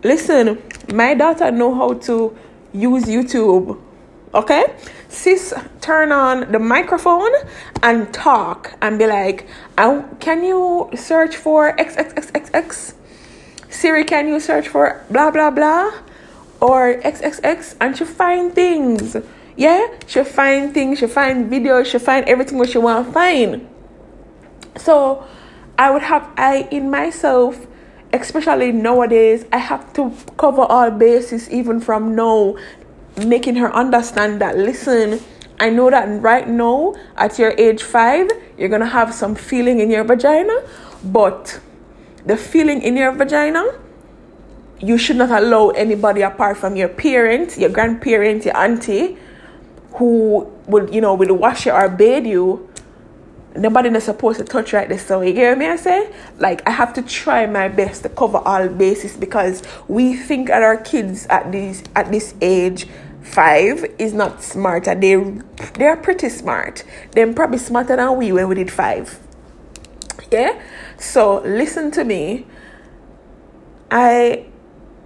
listen 0.04 0.62
my 0.92 1.12
daughter 1.14 1.50
know 1.50 1.74
how 1.74 1.92
to 1.92 2.36
use 2.72 3.04
youtube 3.04 3.80
okay? 4.32 4.64
Sis 5.08 5.52
turn 5.80 6.12
on 6.12 6.52
the 6.52 6.58
microphone 6.58 7.32
and 7.82 8.12
talk 8.14 8.74
and 8.80 8.98
be 8.98 9.06
like 9.06 9.48
can 10.20 10.44
you 10.44 10.88
search 10.94 11.36
for 11.36 11.74
xxxxx 11.76 12.94
siri 13.70 14.04
can 14.04 14.28
you 14.28 14.38
search 14.38 14.68
for 14.68 15.04
blah 15.10 15.30
blah 15.30 15.50
blah? 15.50 15.92
Or 16.60 17.00
xxx 17.00 17.76
and 17.80 17.96
she 17.96 18.04
find 18.04 18.52
things. 18.52 19.16
Yeah? 19.56 19.86
She 20.06 20.24
find 20.24 20.74
things. 20.74 20.98
She 20.98 21.06
find 21.06 21.50
videos. 21.50 21.86
She 21.86 21.98
find 21.98 22.28
everything 22.28 22.58
what 22.58 22.70
she 22.70 22.78
want. 22.78 23.06
To 23.06 23.12
find 23.12 23.68
so 24.78 25.26
i 25.78 25.90
would 25.90 26.02
have 26.02 26.28
i 26.36 26.68
in 26.70 26.90
myself 26.90 27.66
especially 28.12 28.72
nowadays 28.72 29.44
i 29.52 29.58
have 29.58 29.92
to 29.92 30.12
cover 30.36 30.62
all 30.62 30.90
bases 30.90 31.50
even 31.50 31.80
from 31.80 32.14
now 32.14 32.56
making 33.26 33.56
her 33.56 33.72
understand 33.74 34.40
that 34.40 34.56
listen 34.56 35.20
I 35.60 35.70
know 35.70 35.90
that 35.90 36.22
right 36.22 36.48
now 36.48 36.94
at 37.16 37.38
your 37.38 37.52
age 37.58 37.82
5 37.82 38.30
you're 38.56 38.68
to 38.68 38.86
have 38.86 39.12
some 39.12 39.34
feeling 39.34 39.80
in 39.80 39.90
your 39.90 40.04
vagina 40.04 40.54
but 41.02 41.60
the 42.24 42.36
feeling 42.36 42.80
in 42.80 42.96
your 42.96 43.10
vagina 43.12 43.64
you 44.80 44.96
should 44.96 45.16
not 45.16 45.30
allow 45.30 45.70
anybody 45.70 46.22
apart 46.22 46.56
from 46.56 46.76
your 46.76 46.88
parents, 46.88 47.58
your 47.58 47.70
grandparents, 47.70 48.46
your 48.46 48.56
auntie 48.56 49.18
who 49.94 50.48
would 50.66 50.94
you 50.94 51.00
know 51.00 51.14
will 51.14 51.34
wash 51.34 51.66
you 51.66 51.72
or 51.72 51.88
bathe 51.88 52.26
you 52.26 52.67
nobody 53.58 53.88
is 53.90 54.04
supposed 54.04 54.38
to 54.38 54.44
touch 54.44 54.72
right 54.72 54.88
this 54.88 55.04
so 55.06 55.20
you 55.20 55.32
hear 55.32 55.54
me 55.56 55.66
I 55.66 55.76
say 55.76 56.12
like 56.38 56.66
I 56.66 56.70
have 56.70 56.92
to 56.94 57.02
try 57.02 57.46
my 57.46 57.68
best 57.68 58.02
to 58.04 58.08
cover 58.08 58.38
all 58.38 58.68
bases 58.68 59.16
because 59.16 59.62
we 59.88 60.14
think 60.14 60.48
that 60.48 60.62
our 60.62 60.76
kids 60.76 61.26
at 61.28 61.52
this 61.52 61.82
at 61.94 62.10
this 62.10 62.34
age 62.40 62.86
five 63.22 63.84
is 63.98 64.12
not 64.12 64.42
smart, 64.42 64.84
smarter. 64.84 65.00
They 65.00 65.14
they're 65.74 65.96
pretty 65.96 66.28
smart. 66.28 66.84
They're 67.12 67.32
probably 67.32 67.58
smarter 67.58 67.96
than 67.96 68.16
we 68.16 68.32
when 68.32 68.48
we 68.48 68.54
did 68.54 68.70
five. 68.70 69.18
Yeah? 70.30 70.60
So 70.98 71.40
listen 71.42 71.90
to 71.92 72.04
me. 72.04 72.46
I 73.90 74.46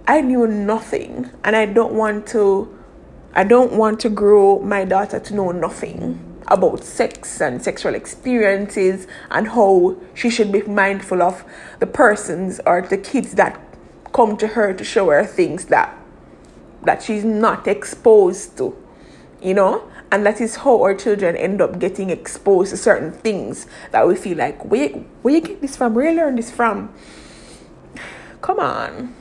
I 0.07 0.21
knew 0.21 0.47
nothing 0.47 1.29
and 1.43 1.55
I 1.55 1.65
don't 1.65 1.93
want 1.93 2.27
to 2.27 2.77
I 3.33 3.43
don't 3.43 3.73
want 3.73 3.99
to 4.01 4.09
grow 4.09 4.59
my 4.59 4.85
daughter 4.85 5.19
to 5.19 5.33
know 5.33 5.51
nothing 5.51 6.32
about 6.53 6.83
sex 6.83 7.41
and 7.41 7.61
sexual 7.63 7.95
experiences 7.95 9.07
and 9.31 9.47
how 9.47 9.97
she 10.13 10.29
should 10.29 10.51
be 10.51 10.61
mindful 10.61 11.21
of 11.21 11.43
the 11.79 11.87
persons 11.87 12.61
or 12.65 12.83
the 12.83 12.97
kids 12.97 13.33
that 13.33 13.59
come 14.13 14.37
to 14.37 14.47
her 14.47 14.71
to 14.71 14.83
show 14.83 15.09
her 15.09 15.25
things 15.25 15.65
that 15.65 15.97
that 16.83 17.01
she's 17.01 17.23
not 17.23 17.67
exposed 17.67 18.57
to, 18.57 18.77
you 19.41 19.53
know? 19.53 19.89
And 20.11 20.25
that 20.25 20.41
is 20.41 20.57
how 20.57 20.83
our 20.83 20.93
children 20.93 21.35
end 21.35 21.61
up 21.61 21.79
getting 21.79 22.09
exposed 22.09 22.71
to 22.71 22.77
certain 22.77 23.11
things 23.11 23.65
that 23.91 24.07
we 24.07 24.15
feel 24.15 24.37
like, 24.37 24.63
where, 24.65 24.89
where 24.89 25.33
you 25.33 25.41
get 25.41 25.61
this 25.61 25.75
from? 25.75 25.95
Where 25.95 26.11
you 26.11 26.17
learn 26.17 26.35
this 26.35 26.51
from? 26.51 26.93
Come 28.41 28.59
on. 28.59 29.15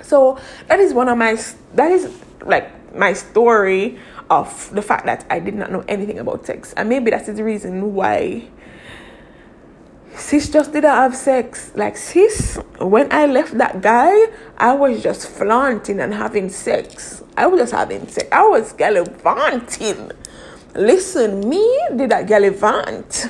So 0.00 0.38
that 0.68 0.78
is 0.78 0.94
one 0.94 1.08
of 1.08 1.18
my, 1.18 1.36
that 1.74 1.90
is 1.90 2.08
like 2.46 2.94
my 2.94 3.12
story 3.12 3.98
of 4.34 4.70
the 4.74 4.82
fact 4.82 5.06
that 5.06 5.24
I 5.30 5.38
did 5.38 5.54
not 5.54 5.70
know 5.70 5.84
anything 5.88 6.18
about 6.18 6.46
sex. 6.46 6.72
And 6.76 6.88
maybe 6.88 7.10
that 7.10 7.28
is 7.28 7.36
the 7.36 7.44
reason 7.44 7.94
why 7.94 8.48
sis 10.16 10.48
just 10.50 10.72
didn't 10.72 10.90
have 10.90 11.14
sex. 11.16 11.72
Like 11.74 11.96
sis, 11.96 12.58
when 12.78 13.12
I 13.12 13.26
left 13.26 13.56
that 13.58 13.80
guy, 13.80 14.14
I 14.58 14.72
was 14.72 15.02
just 15.02 15.28
flaunting 15.28 16.00
and 16.00 16.14
having 16.14 16.48
sex. 16.48 17.22
I 17.36 17.46
was 17.46 17.60
just 17.60 17.72
having 17.72 18.06
sex. 18.08 18.28
I 18.32 18.46
was 18.46 18.72
gallivanting. 18.72 20.10
Listen, 20.74 21.48
me 21.48 21.64
did 21.94 22.12
a 22.12 22.24
gallivant. 22.24 23.28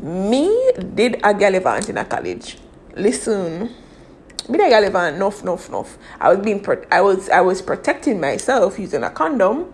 Me 0.00 0.72
did 0.94 1.20
a 1.24 1.34
gallivant 1.34 1.88
in 1.88 1.98
a 1.98 2.04
college. 2.04 2.58
Listen, 2.94 3.74
a 4.48 4.52
gallivant. 4.52 5.18
Nuff, 5.18 5.44
nuff, 5.44 5.70
nuff. 5.70 5.98
I 6.20 6.32
was 6.34 6.44
being, 6.44 6.60
pro- 6.60 6.84
I 6.90 7.00
was, 7.00 7.28
I 7.28 7.40
was 7.40 7.62
protecting 7.62 8.20
myself 8.20 8.78
using 8.78 9.02
a 9.02 9.10
condom, 9.10 9.72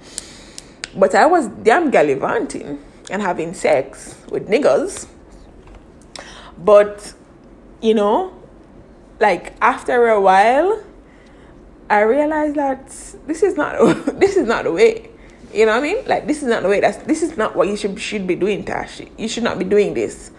but 0.97 1.15
I 1.15 1.27
was 1.27 1.49
damn 1.49 1.91
gallivanting 1.91 2.83
and 3.11 3.23
having 3.23 3.55
sex 3.55 4.17
with 4.31 4.49
niggas 4.49 5.09
but, 6.61 7.15
you 7.81 7.95
know, 7.95 8.35
like 9.19 9.55
after 9.61 10.09
a 10.09 10.21
while, 10.21 10.83
I 11.89 12.03
realized 12.03 12.57
that 12.57 12.87
this 13.27 13.43
is 13.43 13.57
not 13.57 13.77
this 14.21 14.37
is 14.37 14.47
not 14.47 14.65
the 14.65 14.73
way. 14.73 15.11
You 15.53 15.67
know 15.67 15.73
what 15.73 15.79
I 15.79 15.95
mean? 15.95 16.05
Like 16.07 16.27
this 16.27 16.43
is 16.43 16.49
not 16.49 16.63
the 16.63 16.69
way. 16.69 16.81
That's 16.81 16.99
this 16.99 17.23
is 17.23 17.37
not 17.37 17.57
what 17.57 17.69
you 17.69 17.77
should 17.77 17.99
should 18.01 18.27
be 18.27 18.37
doing, 18.37 18.65
Tash. 18.65 19.01
You 19.19 19.27
should 19.27 19.43
not 19.43 19.59
be 19.59 19.65
doing 19.65 19.95
this. 19.95 20.31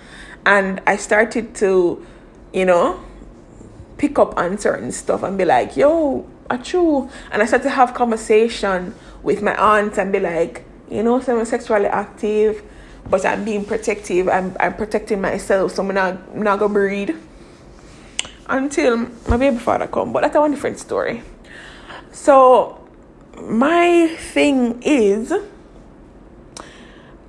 And 0.45 0.81
I 0.87 0.95
started 0.95 1.53
to, 1.55 2.05
you 2.53 2.65
know, 2.65 3.03
pick 4.01 4.17
up 4.17 4.35
on 4.35 4.57
certain 4.57 4.91
stuff 4.91 5.21
and 5.21 5.37
be 5.37 5.45
like, 5.45 5.77
yo, 5.77 6.27
true. 6.63 7.07
And 7.31 7.41
I 7.41 7.45
started 7.45 7.65
to 7.65 7.69
have 7.69 7.93
conversation 7.93 8.95
with 9.21 9.41
my 9.43 9.55
aunt 9.55 9.97
and 9.99 10.11
be 10.11 10.19
like, 10.19 10.65
you 10.89 11.03
know, 11.03 11.21
so 11.21 11.39
I'm 11.39 11.45
sexually 11.45 11.85
active 11.85 12.63
but 13.09 13.25
I'm 13.25 13.43
being 13.43 13.65
protective. 13.65 14.29
I'm, 14.29 14.55
I'm 14.59 14.75
protecting 14.75 15.21
myself, 15.21 15.73
so 15.73 15.83
I'm 15.83 15.93
not, 15.93 16.17
I'm 16.33 16.43
not 16.43 16.59
gonna 16.59 16.73
breed 16.73 17.15
until 18.47 18.97
my 19.27 19.37
baby 19.37 19.57
father 19.57 19.87
come. 19.87 20.13
But 20.13 20.21
that's 20.21 20.35
a 20.35 20.49
different 20.49 20.79
story. 20.79 21.23
So 22.11 22.87
my 23.41 24.07
thing 24.33 24.81
is, 24.83 25.33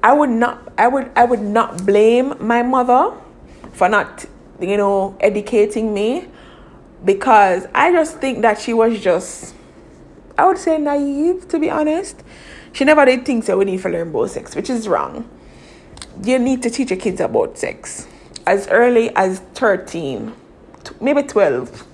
I 0.03 0.13
would 0.13 0.31
not, 0.31 0.73
I 0.77 0.89
would, 0.89 1.11
I 1.17 1.25
would 1.25 1.41
not 1.41 1.87
blame 1.87 2.35
my 2.41 2.63
mother 2.63 3.17
for 3.73 3.89
not, 3.89 4.25
you 4.61 4.77
know, 4.77 5.17
educating 5.21 5.95
me 5.95 6.27
because 7.05 7.67
I 7.75 7.93
just 7.93 8.19
think 8.19 8.43
that 8.43 8.61
she 8.61 8.73
was 8.73 9.01
just, 9.01 9.55
I 10.39 10.47
would 10.47 10.59
say 10.59 10.79
naive 10.79 11.49
to 11.49 11.59
be 11.59 11.71
honest. 11.71 12.23
She 12.73 12.85
never 12.85 13.05
did 13.05 13.25
think 13.25 13.45
that 13.47 13.59
we 13.59 13.65
need 13.67 13.83
to 13.83 13.89
learn 13.89 14.09
about 14.09 14.31
sex, 14.31 14.57
which 14.57 14.71
is 14.71 14.89
wrong. 14.89 15.29
You 16.23 16.39
need 16.39 16.63
to 16.63 16.71
teach 16.71 16.91
your 16.91 16.99
kids 16.99 17.21
about 17.21 17.59
sex 17.59 18.07
as 18.47 18.67
early 18.69 19.15
as 19.15 19.41
13 19.55 20.35
maybe 21.01 21.23
12 21.23 21.87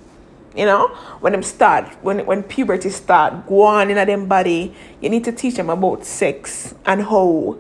you 0.57 0.65
know? 0.65 0.89
When 1.21 1.33
them 1.33 1.43
start 1.43 1.87
when 2.03 2.27
when 2.27 2.43
puberty 2.43 2.91
start 2.91 3.47
go 3.47 3.63
on 3.63 3.91
in 3.91 3.99
a 3.99 4.05
them 4.05 4.27
body. 4.27 4.75
You 5.01 5.09
need 5.09 5.25
to 5.25 5.33
teach 5.33 5.55
them 5.55 5.71
about 5.71 6.05
sex 6.05 6.75
and 6.85 7.03
how 7.03 7.57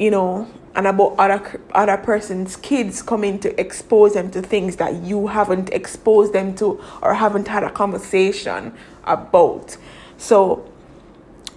you 0.00 0.10
know 0.10 0.50
and 0.74 0.86
about 0.86 1.14
other 1.18 1.60
other 1.72 1.98
person's 1.98 2.56
kids 2.56 3.02
coming 3.02 3.38
to 3.38 3.60
expose 3.60 4.14
them 4.14 4.30
to 4.30 4.40
things 4.40 4.76
that 4.76 4.94
you 5.02 5.26
haven't 5.26 5.68
exposed 5.70 6.32
them 6.32 6.54
to 6.54 6.82
or 7.02 7.14
haven't 7.14 7.46
had 7.46 7.62
a 7.62 7.70
conversation 7.70 8.72
about 9.04 9.76
so 10.16 10.66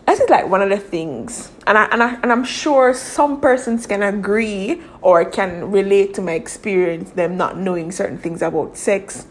this 0.06 0.20
is 0.20 0.30
like 0.30 0.48
one 0.50 0.62
of 0.62 0.70
the 0.70 0.78
things 0.78 1.52
and 1.66 1.78
I, 1.78 1.86
and 1.86 2.04
I 2.04 2.16
and 2.16 2.32
I'm 2.32 2.44
sure 2.44 2.94
some 2.94 3.40
persons 3.40 3.88
can 3.88 4.04
agree 4.04 4.82
or 5.02 5.24
can 5.24 5.72
relate 5.72 6.14
to 6.16 6.22
my 6.22 6.34
experience 6.34 7.12
them 7.12 7.38
not 7.38 7.58
knowing 7.58 7.92
certain 7.92 8.18
things 8.18 8.42
about 8.42 8.76
sex. 8.78 9.26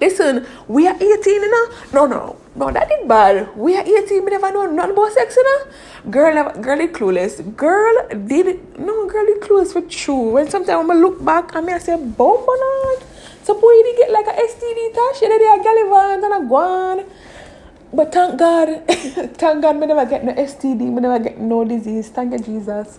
Listen, 0.00 0.46
we 0.68 0.86
are 0.86 0.94
18, 0.94 1.06
you 1.26 1.50
know? 1.50 1.76
No, 1.92 2.06
no, 2.06 2.36
no, 2.56 2.70
that 2.70 2.90
is 2.90 3.06
bad. 3.06 3.56
We 3.56 3.76
are 3.76 3.82
18, 3.82 4.24
we 4.24 4.30
never 4.30 4.52
know 4.52 4.66
nothing 4.66 4.92
about 4.92 5.12
sex, 5.12 5.36
you 5.36 5.44
know? 5.44 6.10
Girl, 6.10 6.52
girl 6.60 6.80
is 6.80 6.90
clueless. 6.90 7.56
Girl 7.56 8.08
did, 8.26 8.78
no, 8.78 9.06
girl 9.06 9.26
is 9.26 9.38
clueless 9.44 9.72
for 9.72 9.82
true. 9.82 10.30
When 10.30 10.50
sometimes 10.50 10.90
I 10.90 10.94
look 10.94 11.24
back, 11.24 11.54
I 11.54 11.60
mean, 11.60 11.74
I 11.74 11.78
say, 11.78 11.96
bomb 11.96 12.42
on 12.42 13.02
So, 13.42 13.54
boy, 13.54 13.72
did 13.84 13.96
get 13.96 14.10
like 14.10 14.26
a 14.26 14.32
STD 14.32 14.94
tash, 14.94 15.22
and 15.22 15.30
then 15.32 15.38
they 15.38 15.46
are 15.46 15.62
gallivant 15.62 16.24
and 16.24 16.34
a 16.34 16.48
guan. 16.48 17.06
but 17.92 18.12
thank 18.12 18.38
God, 18.38 18.82
thank 18.88 19.62
God, 19.62 19.76
me 19.76 19.86
never 19.86 20.06
get 20.06 20.24
no 20.24 20.32
STD, 20.34 20.80
me 20.80 21.00
never 21.00 21.18
get 21.18 21.38
no 21.38 21.64
disease. 21.64 22.08
Thank 22.08 22.32
you, 22.32 22.38
Jesus. 22.38 22.98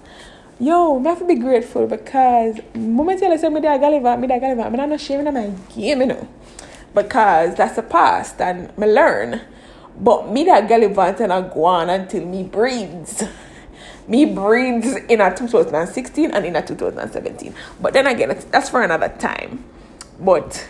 Yo, 0.57 0.97
me 0.99 1.09
have 1.09 1.19
to 1.19 1.25
be 1.25 1.35
grateful 1.35 1.85
because 1.85 2.55
moment 2.73 3.21
you 3.21 3.37
say 3.37 3.49
me 3.49 3.59
there 3.59 3.77
Gulliver, 3.77 4.15
me 4.15 4.25
there 4.25 4.39
Gulliver, 4.39 4.69
me 4.69 4.77
not 4.77 4.91
ashamed 4.93 5.27
of 5.27 5.33
my 5.33 5.51
game, 5.75 5.99
you 5.99 6.05
know. 6.07 6.27
Because 6.95 7.55
that's 7.55 7.75
the 7.75 7.83
past 7.83 8.41
and 8.41 8.75
me 8.77 8.87
learn. 8.87 9.41
But 9.99 10.29
me 10.29 10.43
that 10.45 10.67
Gulliver 10.67 11.15
and 11.19 11.31
I 11.31 11.41
go 11.41 11.65
on 11.65 11.89
until 11.89 12.25
me 12.25 12.43
breeds. 12.43 13.23
Me 14.07 14.23
breeds 14.23 14.85
in 15.09 15.19
a 15.19 15.35
2016 15.35 16.29
and 16.29 16.45
in 16.45 16.55
a 16.55 16.61
2017. 16.61 17.55
But 17.81 17.93
then 17.93 18.05
again, 18.05 18.37
that's 18.51 18.69
for 18.69 18.83
another 18.83 19.09
time. 19.09 19.63
But 20.19 20.67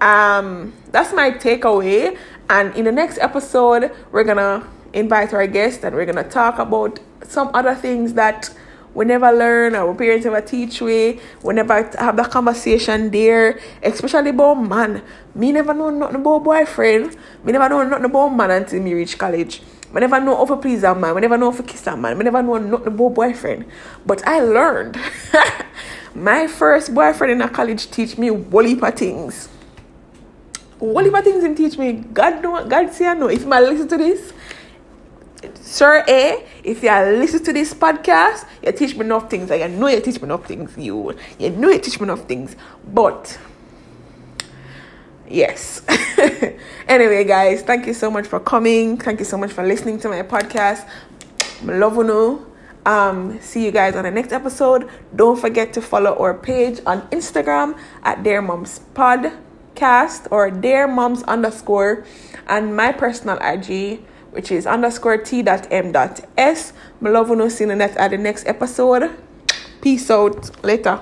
um 0.00 0.72
that's 0.90 1.12
my 1.12 1.32
takeaway. 1.32 2.16
And 2.48 2.74
in 2.74 2.86
the 2.86 2.92
next 2.92 3.18
episode, 3.18 3.90
we're 4.10 4.24
gonna 4.24 4.66
invite 4.94 5.34
our 5.34 5.46
guest 5.46 5.84
and 5.84 5.94
we're 5.94 6.06
gonna 6.06 6.28
talk 6.28 6.58
about 6.58 6.98
some 7.22 7.50
other 7.52 7.74
things 7.74 8.14
that 8.14 8.54
we 8.98 9.04
never 9.04 9.30
learn 9.30 9.76
our 9.76 9.94
parents 9.94 10.24
never 10.24 10.40
teach 10.40 10.80
we 10.80 11.20
we 11.44 11.54
never 11.54 11.88
have 12.00 12.16
that 12.16 12.28
conversation 12.32 13.08
there 13.12 13.60
especially 13.80 14.30
about 14.30 14.54
man 14.56 15.00
me 15.36 15.52
never 15.52 15.72
know 15.72 15.88
nothing 15.88 16.16
about 16.16 16.42
boyfriend 16.42 17.16
me 17.44 17.52
never 17.52 17.68
know 17.68 17.84
nothing 17.84 18.06
about 18.06 18.30
man 18.30 18.50
until 18.50 18.82
me 18.82 18.94
reach 18.94 19.16
college 19.16 19.62
I 19.94 20.00
never 20.00 20.20
know 20.20 20.36
how 20.36 20.44
to 20.44 20.56
please 20.60 20.82
a 20.82 20.94
man. 20.94 21.16
I 21.16 21.20
never 21.20 21.38
know 21.38 21.50
how 21.50 21.56
to 21.56 21.62
kiss 21.62 21.86
a 21.86 21.96
man. 21.96 22.18
I 22.18 22.22
never 22.22 22.42
know 22.42 22.58
nothing 22.58 22.88
about 22.88 23.14
boyfriend. 23.14 23.64
But 24.04 24.26
I 24.28 24.40
learned. 24.40 24.98
My 26.14 26.46
first 26.46 26.94
boyfriend 26.94 27.32
in 27.32 27.40
a 27.40 27.48
college 27.48 27.90
teach 27.90 28.18
me 28.18 28.28
whole 28.28 28.90
things. 28.90 29.48
Whole 30.78 31.22
things 31.22 31.56
teach 31.56 31.78
me. 31.78 31.92
God 31.92 32.42
know, 32.42 32.68
God 32.68 32.92
say 32.92 33.06
I 33.06 33.14
know. 33.14 33.28
If 33.28 33.46
I 33.46 33.60
listen 33.60 33.88
to 33.88 33.96
this, 33.96 34.34
Sir 35.60 36.04
A, 36.08 36.44
if 36.64 36.82
you 36.82 36.90
listen 36.90 37.44
to 37.44 37.52
this 37.52 37.72
podcast, 37.74 38.46
you 38.62 38.72
teach 38.72 38.94
me 38.94 39.00
enough 39.00 39.30
things. 39.30 39.50
I 39.50 39.66
know 39.68 39.86
you 39.86 40.00
teach 40.00 40.16
me 40.20 40.24
enough 40.24 40.46
things. 40.46 40.76
You, 40.76 41.16
you 41.38 41.50
know 41.50 41.68
you 41.68 41.78
teach 41.78 42.00
me 42.00 42.04
enough 42.04 42.26
things. 42.26 42.56
But 42.86 43.38
yes. 45.28 45.82
anyway, 46.88 47.24
guys, 47.24 47.62
thank 47.62 47.86
you 47.86 47.94
so 47.94 48.10
much 48.10 48.26
for 48.26 48.40
coming. 48.40 48.96
Thank 48.96 49.20
you 49.20 49.24
so 49.24 49.36
much 49.36 49.52
for 49.52 49.64
listening 49.64 49.98
to 50.00 50.08
my 50.08 50.22
podcast. 50.22 50.88
Love 51.62 51.96
you. 51.96 52.46
Um, 52.86 53.38
see 53.40 53.64
you 53.64 53.70
guys 53.70 53.94
on 53.96 54.04
the 54.04 54.10
next 54.10 54.32
episode. 54.32 54.88
Don't 55.14 55.38
forget 55.38 55.72
to 55.74 55.82
follow 55.82 56.16
our 56.16 56.32
page 56.34 56.80
on 56.86 57.02
Instagram 57.08 57.78
at 58.02 58.22
Dear 58.22 58.40
Moms 58.40 58.80
Podcast 58.94 60.26
or 60.30 60.50
Dear 60.50 60.88
Moms 60.88 61.22
underscore 61.24 62.04
and 62.46 62.74
my 62.74 62.92
personal 62.92 63.38
IG 63.42 64.02
which 64.38 64.52
is 64.52 64.68
underscore 64.68 65.18
t 65.18 65.42
dot 65.42 65.66
m 65.68 65.90
dot 65.90 66.20
s. 66.36 66.72
My 67.00 67.10
love 67.10 67.28
you 67.28 67.34
know 67.34 67.48
seeing 67.48 67.76
that 67.76 67.96
at 67.96 68.12
the 68.12 68.18
next 68.18 68.46
episode. 68.46 69.10
Peace 69.80 70.08
out. 70.12 70.64
Later. 70.64 71.00